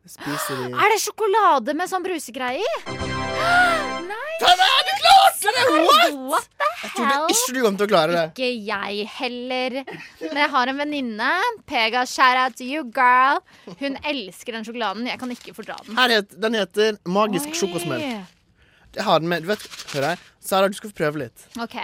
[0.09, 3.18] spiser i Er det sjokolade med sånn brusegreie i?
[3.39, 4.39] Nei!
[4.39, 5.67] Du klarte det!
[5.89, 6.19] What?!
[6.29, 7.33] What the Jeg trodde hell?
[7.35, 8.25] ikke du kom til å klare det.
[8.33, 9.77] Ikke jeg heller.
[10.23, 11.31] Men jeg har en venninne.
[11.69, 13.41] Pega, shout out to you, girl.
[13.81, 15.09] Hun elsker den sjokoladen.
[15.11, 15.97] Jeg kan ikke fordra den.
[15.99, 17.57] Her het, den heter Magisk Oi.
[17.63, 18.05] sjokosmell.
[18.97, 19.43] Jeg har den med.
[19.45, 20.23] Du vet, hør her.
[20.41, 21.49] Sara, du skal få prøve litt.
[21.61, 21.77] OK.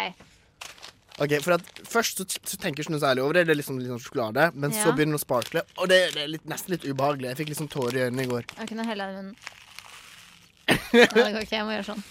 [1.23, 3.45] Ok, for at Først så, så tenker jeg ikke noe særlig over det.
[3.47, 6.33] Det er liksom sånn sjokolade Men så begynner det å sparkle, og det, det er
[6.33, 7.29] litt, nesten litt ubehagelig.
[7.31, 8.49] Jeg fikk liksom tårer i øynene i går.
[8.59, 9.29] Jeg kunne helle den.
[10.69, 11.57] Nei, det går ikke.
[11.59, 12.05] Jeg må gjøre sånn.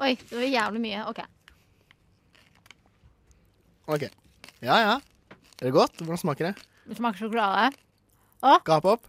[0.00, 1.04] Oi, det var jævlig mye.
[1.10, 1.20] OK.
[3.94, 4.08] OK.
[4.64, 4.96] Ja, ja.
[5.60, 6.00] Er det godt?
[6.00, 6.66] Hvordan smaker det?
[6.88, 7.70] Det smaker sjokolade.
[8.66, 9.08] Gap opp.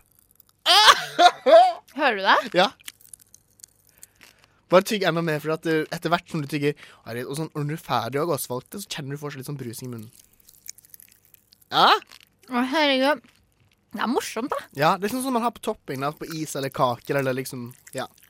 [1.97, 2.38] Hører du det?
[2.60, 2.70] Ja.
[4.72, 7.49] Bare tygg enda mer, for at du, etter hvert som du tygger Harry, og sånn,
[7.56, 9.89] Når du er ferdig å ha gåsvalgt det, så kjenner du fortsatt litt sånn brusing
[9.89, 10.12] i munnen.
[11.72, 11.89] Ja?
[12.52, 13.24] Å, herregud.
[13.91, 14.60] Det er morsomt, da.
[14.80, 17.36] ja, det er sånn som man har på topping da, på is eller kaker eller
[17.36, 17.74] liksom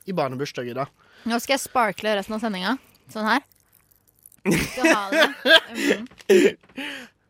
[0.07, 0.85] I barnebursdager, da.
[1.29, 2.77] Nå skal jeg sparkle resten av sendinga.
[3.13, 3.41] Sånn her.
[4.71, 5.25] Skal ha det.
[6.27, 6.57] Mm.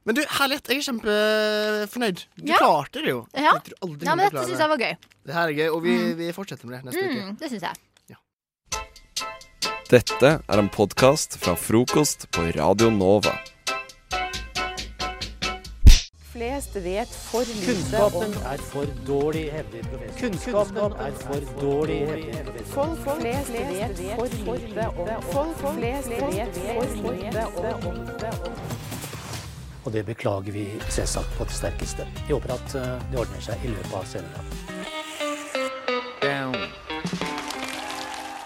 [0.08, 2.22] Men du, herlighet, jeg er kjempefornøyd.
[2.40, 2.58] Du Ja.
[2.62, 3.20] klarte det jo.
[3.36, 3.52] Ja.
[3.60, 4.94] Jeg tror aldri ja, men dette syns jeg var gøy.
[5.28, 6.16] Det her er gøy, og vi, Mm.
[6.18, 7.76] vi fortsetter med det neste Mm, det syns jeg.
[9.92, 13.34] Dette er en podkast fra frokost på Radio Nova.
[16.32, 20.20] Flest vet for lite Kunnskapen om er for dårlig, hevder professor.
[20.20, 22.74] Kunnskapen er for dårlig, hevder professor.
[22.74, 26.56] Folk flest vet for lite om Folk flest vet
[27.02, 27.44] for lite
[27.90, 27.96] om
[29.84, 32.08] Og det beklager vi selvsagt på det sterkeste.
[32.28, 34.42] Vi håper at eh, det ordner seg i løpet av sendinga.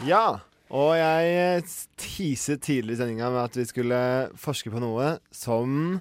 [0.06, 0.40] Ja,
[0.74, 1.64] og jeg
[2.02, 4.02] teaset tidligere i sendinga med at vi skulle
[4.42, 6.00] forske på noe som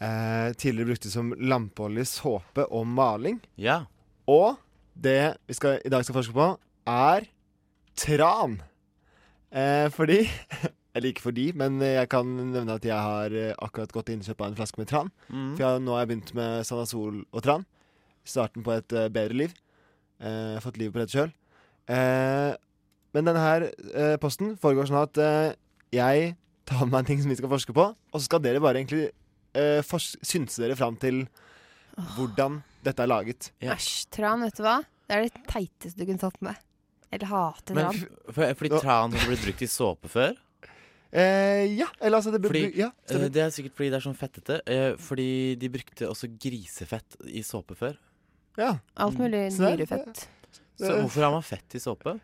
[0.00, 3.40] eh, tidligere bruktes som lampeolje, såpe og maling.
[3.60, 3.84] Ja.
[4.30, 4.56] Og
[4.94, 6.48] det vi skal, i dag skal forske på,
[6.90, 7.28] er
[7.98, 8.60] tran.
[9.54, 10.24] Eh, fordi
[10.94, 14.44] Eller ikke fordi, men jeg kan nevne at jeg har eh, akkurat gått til innkjøp
[14.44, 15.08] av en flaske med tran.
[15.26, 15.56] Mm.
[15.56, 17.64] For jeg, nå har jeg begynt med Sanasol og tran.
[18.22, 19.56] Starten på et uh, bedre liv.
[20.22, 21.32] Eh, fått livet på dette kjøl.
[21.90, 22.54] Eh,
[23.14, 25.56] men denne her eh, posten foregår sånn at eh,
[25.94, 26.32] jeg
[26.66, 28.80] tar med meg en ting som vi skal forske på, og så skal dere bare
[28.80, 29.10] egentlig
[29.54, 31.24] eh, fors- synse dere fram til
[32.16, 33.50] hvordan dette er laget.
[33.62, 34.80] Æsj, tran, vet du hva?
[35.08, 36.56] Det er det teiteste du kunne tatt med.
[37.14, 38.00] Eller hater tran.
[38.32, 40.34] for, fordi tran har blitt brukt i såpe før?
[41.14, 44.18] Eh, ja, eller altså det fordi, ja, eh, Det er sikkert fordi det er sånn
[44.18, 44.56] fettete.
[44.66, 45.28] Eh, fordi
[45.60, 47.94] de brukte også grisefett i såpe før.
[48.58, 48.72] Ja.
[48.96, 50.26] Alt mulig Så dyrefett.
[50.74, 52.18] Så hvorfor har man fett i såpe?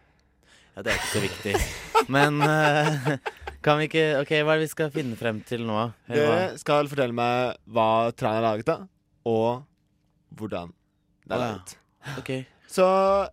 [0.75, 1.55] Ja, det er ikke så viktig.
[2.09, 3.17] Men uh,
[3.65, 5.91] kan vi ikke OK, hva er det vi skal finne frem til nå?
[6.09, 8.87] Dere skal fortelle meg hva tran er laget av,
[9.29, 9.63] og
[10.39, 10.73] hvordan
[11.27, 11.75] det er laget.
[11.77, 12.15] ja.
[12.15, 12.21] laget.
[12.23, 12.31] Ok.
[12.71, 12.87] Så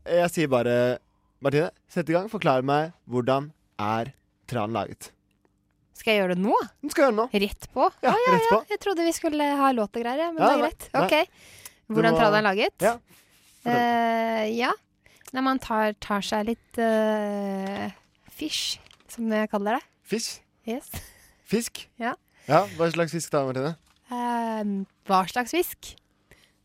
[0.09, 0.77] jeg sier bare
[1.45, 2.25] Martine, sett i gang.
[2.31, 4.11] Forklar meg hvordan er
[4.49, 5.11] tran laget.
[5.97, 6.55] Skal jeg gjøre det nå?
[6.81, 7.27] Du skal gjøre det nå.
[7.45, 7.85] Rett på?
[8.05, 8.57] Ja, Å, ja, rett på.
[8.59, 8.71] Ja.
[8.73, 10.89] Jeg trodde vi skulle ha låt og greier, men Ja, det er greit.
[10.93, 11.05] nei.
[11.05, 11.47] OK.
[11.93, 12.85] Hvordan må- tran er laget?
[12.85, 12.95] Ja.
[13.67, 14.73] Uh, ja.
[15.33, 17.89] Når man tar, tar seg litt eh,
[18.37, 18.77] fish,
[19.11, 19.87] som jeg kaller det.
[20.07, 20.41] Fisk?
[20.67, 20.91] Yes.
[21.47, 21.85] Fisk?
[22.03, 22.15] Ja.
[22.47, 23.73] Ja, Hva slags fisk da, Martine?
[24.07, 25.89] Um, hva slags fisk?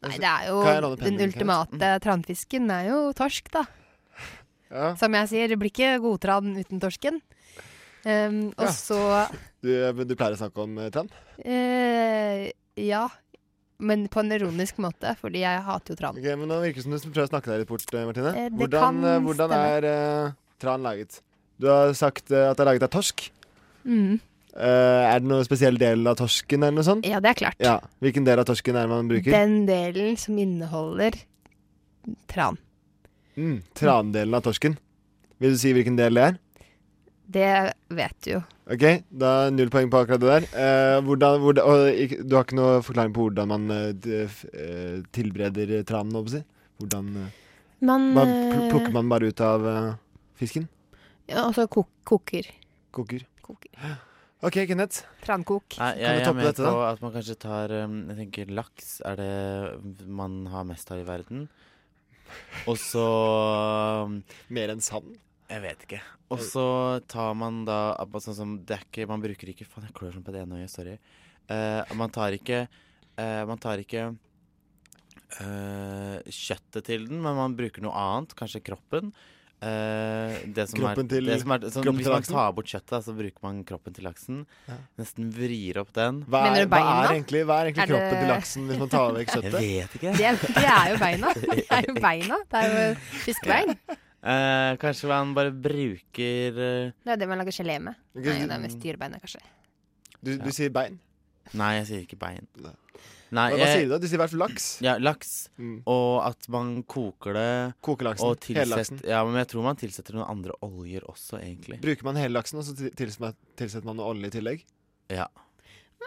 [0.02, 3.64] Nei, det er jo er Den ultimate tranfisken er jo torsk, da.
[4.72, 4.92] Ja.
[4.96, 7.18] Som jeg sier, det blir ikke godtran uten torsken.
[8.06, 8.70] Um, og Ja.
[8.74, 9.00] så
[9.62, 9.68] Du,
[10.06, 11.10] du pleier å snakke om eh, tran?
[11.42, 12.48] Uh,
[12.78, 13.08] Ja.
[13.82, 16.18] Men på en ironisk måte, fordi jeg hater jo tran.
[16.18, 18.32] Ok, men Nå virker det som du prøver å snakke deg litt bort, eh, Martine.
[18.38, 21.18] Eh, hvordan eh, hvordan er uh, tran laget?
[21.62, 23.28] Du har sagt eh, at det er laget av torsk.
[23.86, 24.18] Mm.
[24.52, 27.06] Eh, er det noen spesiell del av torsken eller noe sånt?
[27.08, 27.60] Ja, det er klart.
[27.62, 27.76] Ja.
[28.02, 29.32] Hvilken del av torsken er det man bruker?
[29.32, 31.20] Den delen som inneholder
[32.30, 32.58] tran.
[33.38, 34.74] Mm, Trandelen av torsken.
[35.40, 36.40] Vil du si hvilken del det er?
[37.32, 37.52] Det
[37.94, 38.42] vet du jo.
[38.72, 40.48] Ok, da er null poeng på akkurat det der.
[40.52, 44.36] Eh, hvordan, hvordan, og du har ikke noe forklaring på hvordan man eh,
[45.14, 46.44] tilbereder tranen, holdt jeg på å si?
[46.82, 47.14] Hvordan
[47.82, 48.28] Man, man
[48.70, 49.94] Plukker man bare ut av uh,
[50.38, 50.68] fisken?
[51.32, 52.48] Ja, og så kok koker.
[52.92, 53.24] Koker.
[54.46, 55.04] OK, Kenneth.
[55.22, 55.76] Trankok.
[55.78, 56.86] Nei, Kan jeg, du jeg er toppe med dette, på da?
[56.90, 61.06] at man kanskje tar um, Jeg tenker laks er det man har mest av i
[61.06, 61.44] verden.
[62.66, 63.04] Og så
[64.08, 64.18] um,
[64.52, 65.14] Mer enn sand?
[65.52, 66.00] Jeg vet ikke.
[66.32, 66.66] Og så
[67.12, 70.24] tar man da sånn som Det er ikke Man bruker ikke Faen, jeg klør sånn
[70.26, 70.72] på det ene øyet.
[70.72, 70.96] Sorry.
[71.46, 74.08] Uh, man tar ikke uh, Man tar ikke
[75.38, 78.34] uh, kjøttet til den, men man bruker noe annet.
[78.38, 79.14] Kanskje kroppen.
[79.62, 82.66] Eh, det som Kroppen er, til- det som er, sånn, kroppen Hvis man tar bort
[82.66, 84.40] kjøttet, så bruker man kroppen til laksen.
[84.66, 84.74] Ja.
[84.98, 86.24] Nesten vrir opp den.
[86.26, 88.88] Hva er, hva er egentlig, hva er egentlig Er kroppen det- til laksen hvis man
[88.88, 89.60] tar vekk kjøttet?
[89.62, 90.16] Jeg vet ikke.
[90.18, 91.34] Det, er- det er jo beina.
[91.62, 92.38] Det er jo beina.
[92.50, 93.76] Det er jo fiskebein.
[94.22, 97.94] Eh, kanskje man bare bruker eh, Det er det man lager gelé med.
[98.14, 99.40] Nei, det er mest dyrebeina, kanskje.
[100.22, 100.98] Du, du sier bein?
[101.54, 102.46] Nei, jeg sier ikke bein.
[103.32, 103.98] Nei, hva jeg- sier du da?
[103.98, 104.66] Du sier i hvert fall laks.
[104.84, 105.48] Ja, laks.
[105.58, 105.82] Mm.
[105.88, 107.74] Og at man koker det.
[107.82, 109.00] Koker laksen, Og hele laksen.
[109.08, 111.80] ja, men jeg tror man tilsetter noen andre oljer også, egentlig.
[111.80, 114.64] Bruker man hele laksen, og så tilsetter man noe olje i tillegg?
[115.12, 115.26] Ja.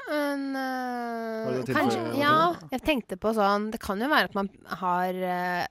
[0.09, 4.49] Men øh, kanskje Ja, jeg tenkte på sånn Det kan jo være at man
[4.81, 5.65] har øh,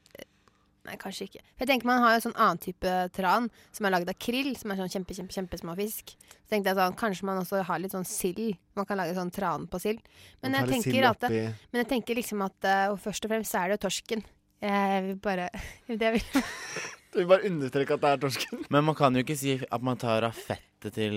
[0.85, 1.41] Nei, kanskje ikke.
[1.57, 4.51] For jeg tenker Man har jo sånn annen type tran som er lagd av krill,
[4.61, 6.12] som er sånn kjempe, kjempe, kjempesmå fisk.
[6.45, 8.59] Så tenkte jeg sånn, Kanskje man også har litt sånn sild.
[8.76, 10.03] Man kan lage sånn tran på sild.
[10.45, 13.72] Men jeg tenker, at, men jeg tenker liksom at og først og fremst så er
[13.72, 14.24] det jo torsken.
[14.64, 15.49] Jeg vil bare
[16.05, 16.28] det vil.
[17.14, 18.64] Du vil bare understreke at det er torsken.
[18.74, 21.14] Men man kan jo ikke si at man tar av fettet til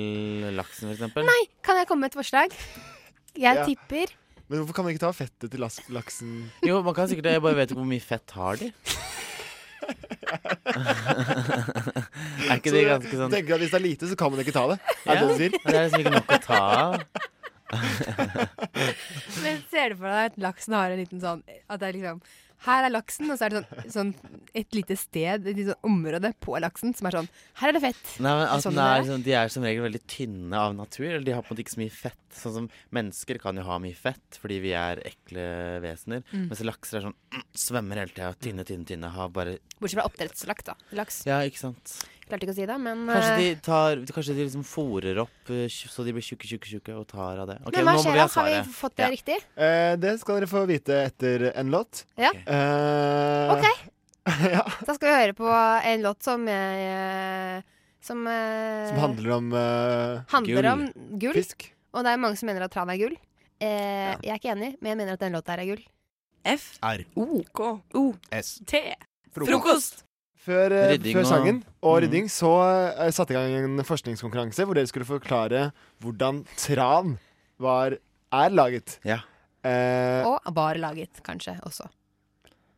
[0.54, 1.16] laksen, f.eks.
[1.26, 2.54] Nei, kan jeg komme med et forslag?
[3.34, 3.66] Jeg Ja.
[3.66, 4.14] tipper
[4.48, 5.60] Men hvorfor kan man ikke ta av fettet til
[5.90, 6.36] laksen?
[6.62, 7.34] Jo, man kan sikkert det.
[7.40, 8.70] Jeg bare vet ikke hvor mye fett har de.
[12.48, 14.56] er ikke det ganske sånn tenker at hvis det er lite, så kan man ikke
[14.56, 14.78] ta det?
[15.06, 15.52] Er det Ja, det du sier?
[15.64, 16.92] det er liksom ikke nok å ta av.
[19.44, 22.18] Men ser du for deg at laksen har en liten sånn At det er liksom
[22.66, 23.60] Her er laksen, og så er det
[23.94, 27.30] sånn, sånn et lite sted, et lite sånn område på laksen som er sånn
[27.62, 28.04] Her er det fett.
[28.24, 31.08] Nei, men at sånn den er, sånn, De er som regel veldig tynne av natur.
[31.12, 32.24] Eller de har på en måte ikke så mye fett.
[32.38, 35.48] Sånn som Mennesker kan jo ha mye fett fordi vi er ekle
[35.86, 36.26] vesener.
[36.34, 36.50] Mm.
[36.50, 38.34] Mens lakser er sånn mm, svømmer hele tida.
[38.42, 39.14] Tynne, tynne, tynne.
[39.18, 40.78] Har bare Bortsett fra oppdrettslaks, da.
[40.98, 41.22] Laks.
[41.30, 42.00] Ja, ikke sant.
[42.28, 45.52] Klarte ikke å si det, men Kanskje de eh, tar Kanskje de liksom fòrer opp
[45.56, 47.56] eh, så de blir tjukke, tjukke, tjukke og tar av det.
[47.64, 48.26] Okay, Men hva skjer da?
[48.36, 49.38] Har vi fått det riktig?
[49.56, 52.04] Eh, det skal dere få vite etter en låt.
[52.20, 52.34] Ja.
[52.36, 53.70] Eh, OK.
[54.88, 57.62] Da skal vi høre på en låt som jeg
[58.04, 60.72] Som, eh, Som handler om eh, handler gull.
[60.74, 61.38] om gull.
[61.40, 61.70] Fisk.
[61.96, 63.16] Og det er mange som mener at tran er gull.
[63.64, 64.18] Ja.
[64.22, 65.86] Jeg er ikke enig, men jeg mener at den låta her er gull.
[66.48, 66.68] F.
[66.84, 67.06] R.
[67.16, 67.42] O.
[67.56, 67.72] K.
[67.98, 68.04] O.
[68.36, 68.58] S.
[68.68, 68.84] T.
[69.34, 69.50] Frokost.
[69.52, 70.04] Frokost.
[70.48, 72.04] Før, eh, før sangen og Mhm.
[72.06, 72.52] rydding så
[72.96, 75.72] eh, satte jeg i gang en forskningskonkurranse hvor dere skulle forklare
[76.02, 77.18] hvordan tran
[77.60, 77.98] var,
[78.32, 78.98] er laget.
[79.04, 79.20] Ja.
[79.68, 81.90] Eh, Og var laget, kanskje, også.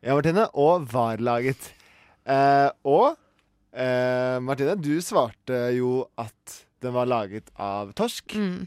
[0.02, 0.48] ja, Martine.
[0.54, 1.70] Og var laget.
[2.26, 3.16] Eh, og
[3.72, 8.34] eh, Martine, du svarte jo at den var laget av torsk.
[8.34, 8.66] Mm.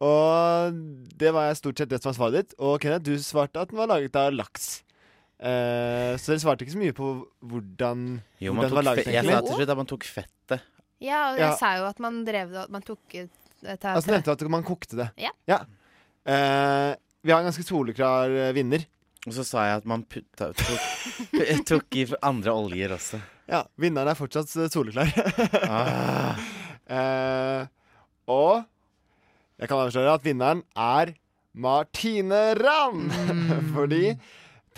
[0.00, 0.72] Og
[1.18, 2.54] det var stort sett det som var svaret ditt.
[2.58, 4.82] Og Kenneth, du svarte at den var laget av laks.
[5.40, 7.06] Eh, så dere svarte ikke så mye på
[7.48, 8.00] hvordan,
[8.44, 9.06] Jo, hvordan det var laget.
[9.08, 10.64] jeg sa til slutt at man tok fettet.
[11.00, 11.56] Ja, og jeg Ja.
[11.56, 13.30] sa jo at man drev det Man tok det
[13.64, 15.10] Altså nevnte du at man kokte det.
[15.16, 15.64] Ja.
[16.26, 18.84] Eh, vi har en ganske soleklar eh, vinner.
[19.26, 20.80] Og så sa jeg at man putta, tok,
[21.68, 23.20] tok i andre oljer også.
[23.48, 25.10] Ja, vinneren er fortsatt soleklar.
[25.68, 26.36] Ah.
[26.88, 27.66] uh,
[28.32, 28.64] og
[29.60, 31.12] jeg kan avsløre at vinneren er
[31.52, 33.72] Martine Rand Mm.
[33.74, 34.16] Fordi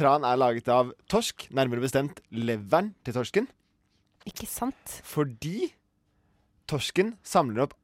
[0.03, 3.47] tran er laget av torsk, nærmere bestemt leveren til torsken.
[4.27, 4.99] Ikke sant?
[5.07, 5.71] Fordi
[6.71, 7.77] torsken samler opp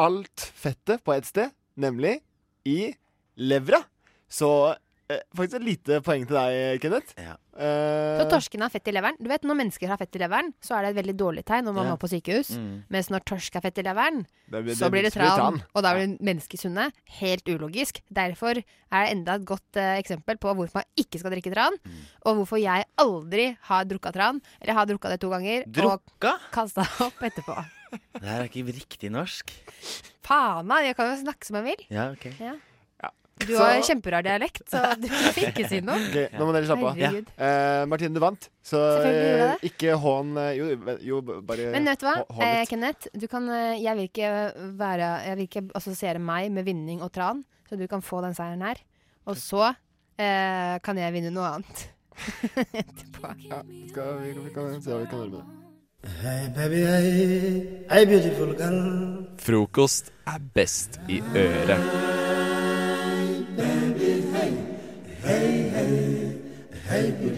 [0.00, 1.50] alt fettet på et sted,
[1.80, 2.20] nemlig
[2.68, 2.92] i
[3.40, 3.82] levra.
[4.30, 4.48] Så
[5.36, 7.14] faktisk et lite poeng til deg, Kenneth.
[7.18, 7.36] Ja.
[7.60, 9.16] Eh, Så torsken har fett i leveren.
[9.20, 11.64] Du vet, Når mennesker har fett i leveren, så er det et veldig dårlig tegn
[11.66, 11.92] når man Ja.
[11.96, 12.52] må på sykehus.
[12.56, 12.84] Mm.
[12.88, 15.36] Mens når torsk har fett i leveren, Det det, så det blir det tran.
[15.36, 15.62] tran.
[15.74, 16.92] Og da blir mennesker sunne.
[17.20, 18.00] Helt ulogisk.
[18.12, 21.76] Derfor er det enda et godt eh, eksempel på hvorfor man ikke skal drikke tran.
[21.84, 22.00] Mm.
[22.26, 24.40] Og hvorfor jeg aldri har drukka tran.
[24.62, 25.64] Eller har drukka det to ganger.
[25.66, 26.34] Drukka?
[26.34, 27.64] Og kasta opp etterpå.
[27.90, 29.50] Det her er ikke riktig norsk.
[30.22, 31.86] Faen meg, jeg kan jo snakke som jeg vil.
[31.90, 32.26] Ja, ok.
[32.38, 32.52] Ja.
[33.46, 33.90] Du har så...
[33.90, 35.98] kjemperar dialekt, så du fikk ikke si noe.
[36.10, 37.00] Okay, nå må dere slappe av.
[37.00, 37.12] Ja.
[37.16, 38.48] Eh, Martine, du vant.
[38.66, 40.66] Så eh, ikke hån eh, Jo,
[41.02, 42.60] jo bare Men vet du hva, eh.
[42.68, 43.08] Kenneth?
[43.16, 43.48] Du kan,
[43.80, 44.32] jeg vil ikke
[44.78, 48.36] være Jeg vil ikke assosiere meg med vinning og tran, så du kan få den
[48.36, 48.82] seieren her.
[49.30, 51.86] Og så eh, kan jeg vinne noe annet.
[52.82, 53.32] Etterpå.
[53.46, 53.62] Ja,
[53.92, 55.56] skal vi, vi kan se hva vi kan gjøre med det.
[56.22, 58.80] Hey baby, hey, hey beautiful girl.
[59.36, 62.29] Frokost er best i øret.
[65.30, 65.60] Hey
[66.90, 67.36] hei girl.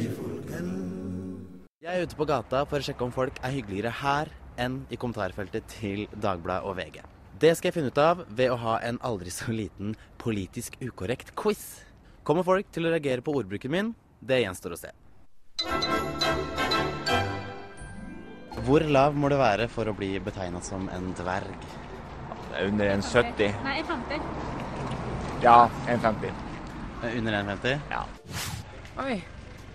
[1.83, 4.31] Jeg er ute på gata for å sjekke om folk er hyggeligere her
[4.63, 7.03] enn i kommentarfeltet til Dagbladet og VG.
[7.43, 11.35] Det skal jeg finne ut av ved å ha en aldri så liten politisk ukorrekt
[11.37, 11.83] quiz.
[12.25, 13.91] Kommer folk til å reagere på ordbruken min?
[14.25, 14.93] Det gjenstår å se.
[18.63, 21.69] Hvor lav må det være for å bli betegna som en dverg?
[22.63, 23.53] Under 1,70.
[23.67, 25.45] Nei, 1,50.
[25.45, 26.52] Ja, 1,50.
[27.03, 27.79] Under 1,50?
[27.91, 28.03] Ja.
[29.03, 29.17] Oi.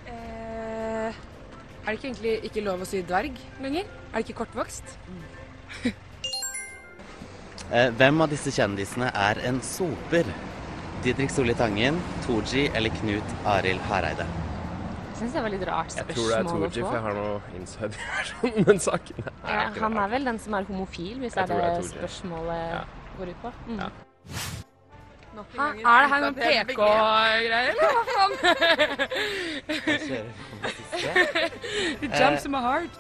[0.07, 3.88] Eh, er det ikke egentlig ikke lov å si dverg lenger?
[4.11, 4.97] Er det ikke kortvokst?
[7.67, 10.23] Eh, hvem av disse kjendisene er en soper?
[11.03, 14.23] Didrik Solli Tangen, Tooji eller Knut Arild Hareide?
[15.09, 17.17] Jeg syns det er veldig rart Jeg tror det er spørsmål Tooji, for jeg har
[17.17, 19.19] noe inside information om den saken.
[19.28, 21.82] Nei, Ja, han er vel den som er homofil, hvis Jeg det er det er
[21.82, 23.53] det spørsmålet går ut på.
[23.67, 23.84] Mm.
[23.84, 23.89] Ja.
[25.38, 25.66] Hæ?
[25.84, 28.32] Er det her noen PK-greier, eller hva faen?
[32.02, 32.94] It jumps in my heart.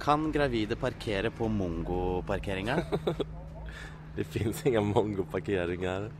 [0.00, 2.76] Kan gravide parkere på mongoparkeringa?
[4.16, 6.10] Det finns inga her.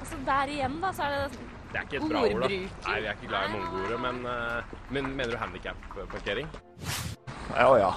[0.00, 1.38] Altså Der igjen da, så er det
[1.72, 2.48] Det er ikke et bra ord, da.
[2.48, 6.48] Nei, vi er ikke glad i mongoordet, men, eh, men mener du handikap-parkering?
[7.54, 7.92] Ja, ja.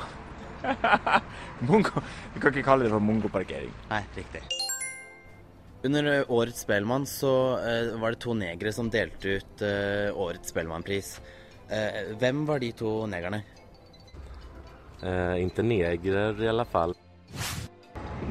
[1.67, 2.01] Mongo.
[2.33, 3.73] Vi kan ikke kalle det for mongoparkering.
[3.89, 4.62] Nei, riktig.
[5.83, 10.53] Under eh, årets Spellemann så eh, var det to negere som delte ut eh, årets
[10.53, 11.17] Spellemannpris.
[11.69, 13.41] Eh, hvem var de to negerne?
[15.03, 16.95] Eh, inte negrer i alle fall.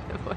[0.08, 0.36] Det var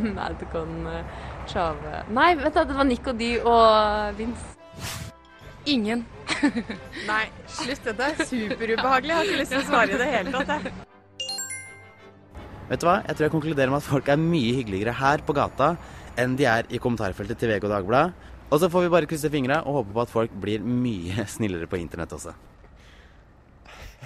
[0.16, 1.04] Madcon eh,
[1.50, 4.56] Chave Nei, vet du, det var Nico D og Vince.
[5.68, 6.06] Ingen.
[7.10, 7.84] Nei, slutt.
[7.84, 9.12] Dette er superubehagelig.
[9.12, 10.56] Jeg har ikke lyst til å svare i det hele tatt.
[10.56, 10.91] jeg.
[12.72, 13.02] Vet du hva?
[13.04, 15.74] Jeg tror jeg konkluderer med at folk er mye hyggeligere her på gata
[16.16, 18.30] enn de er i kommentarfeltet til VG og Dagbladet.
[18.48, 21.68] Og så får vi bare krysse fingra og håpe på at folk blir mye snillere
[21.68, 22.32] på internett også.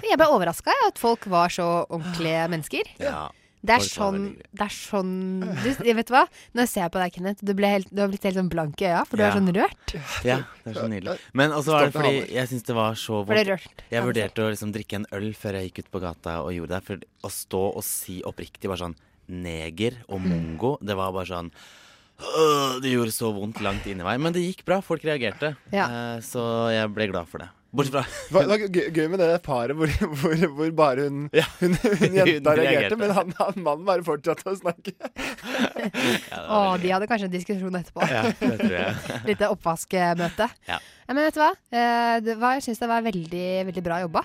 [0.03, 2.91] Jeg ble overraska at folk var så ordentlige mennesker.
[3.01, 3.29] Ja.
[3.65, 6.21] Det er sånn, det er sånn du, Vet du hva?
[6.53, 8.83] Når jeg ser på deg, Kenneth, du, ble helt, du har blitt helt sånn blank
[8.83, 9.31] i øya, for du Ja.
[9.31, 9.95] er sånn rørt.
[10.23, 11.17] Ja, det er så nydelig.
[11.33, 13.81] Men også var det fordi jeg syns det var så vondt.
[13.89, 16.77] Jeg vurderte å liksom drikke en øl før jeg gikk ut på gata og gjorde
[16.77, 16.83] det.
[16.85, 18.95] For å stå og si oppriktig bare sånn
[19.27, 24.21] neger og mongo, det var bare sånn øh, Det gjorde så vondt langt inni meg.
[24.21, 24.79] Men det gikk bra.
[24.85, 25.55] Folk reagerte.
[25.73, 26.19] Ja.
[26.23, 26.39] Så
[26.71, 27.49] jeg ble glad for det.
[27.75, 29.91] Bortsett fra Hva- Det var gøy, med det paret hvor,
[30.21, 32.61] hvor, hvor bare hun, hun, hun jenta Hun reagerte.
[32.61, 34.93] reagerte, men han, han mannen bare fortsatte å snakke.
[36.47, 38.07] Å, de hadde kanskje en diskusjon etterpå.
[38.11, 38.95] Ja, det tror jeg.
[39.29, 40.47] Lite oppvaskmøte.
[40.69, 40.79] Ja.
[40.79, 41.51] Ja, men vet du hva?
[41.71, 44.23] Eh, det var, jeg syns det var veldig, veldig bra jobba.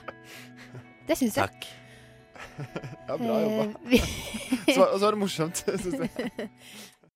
[1.09, 1.51] Det syns jeg.
[1.51, 1.71] Takk.
[3.09, 3.67] Ja, bra jobba.
[3.91, 4.09] Eh,
[4.73, 6.49] Så, og så var det morsomt, syns jeg.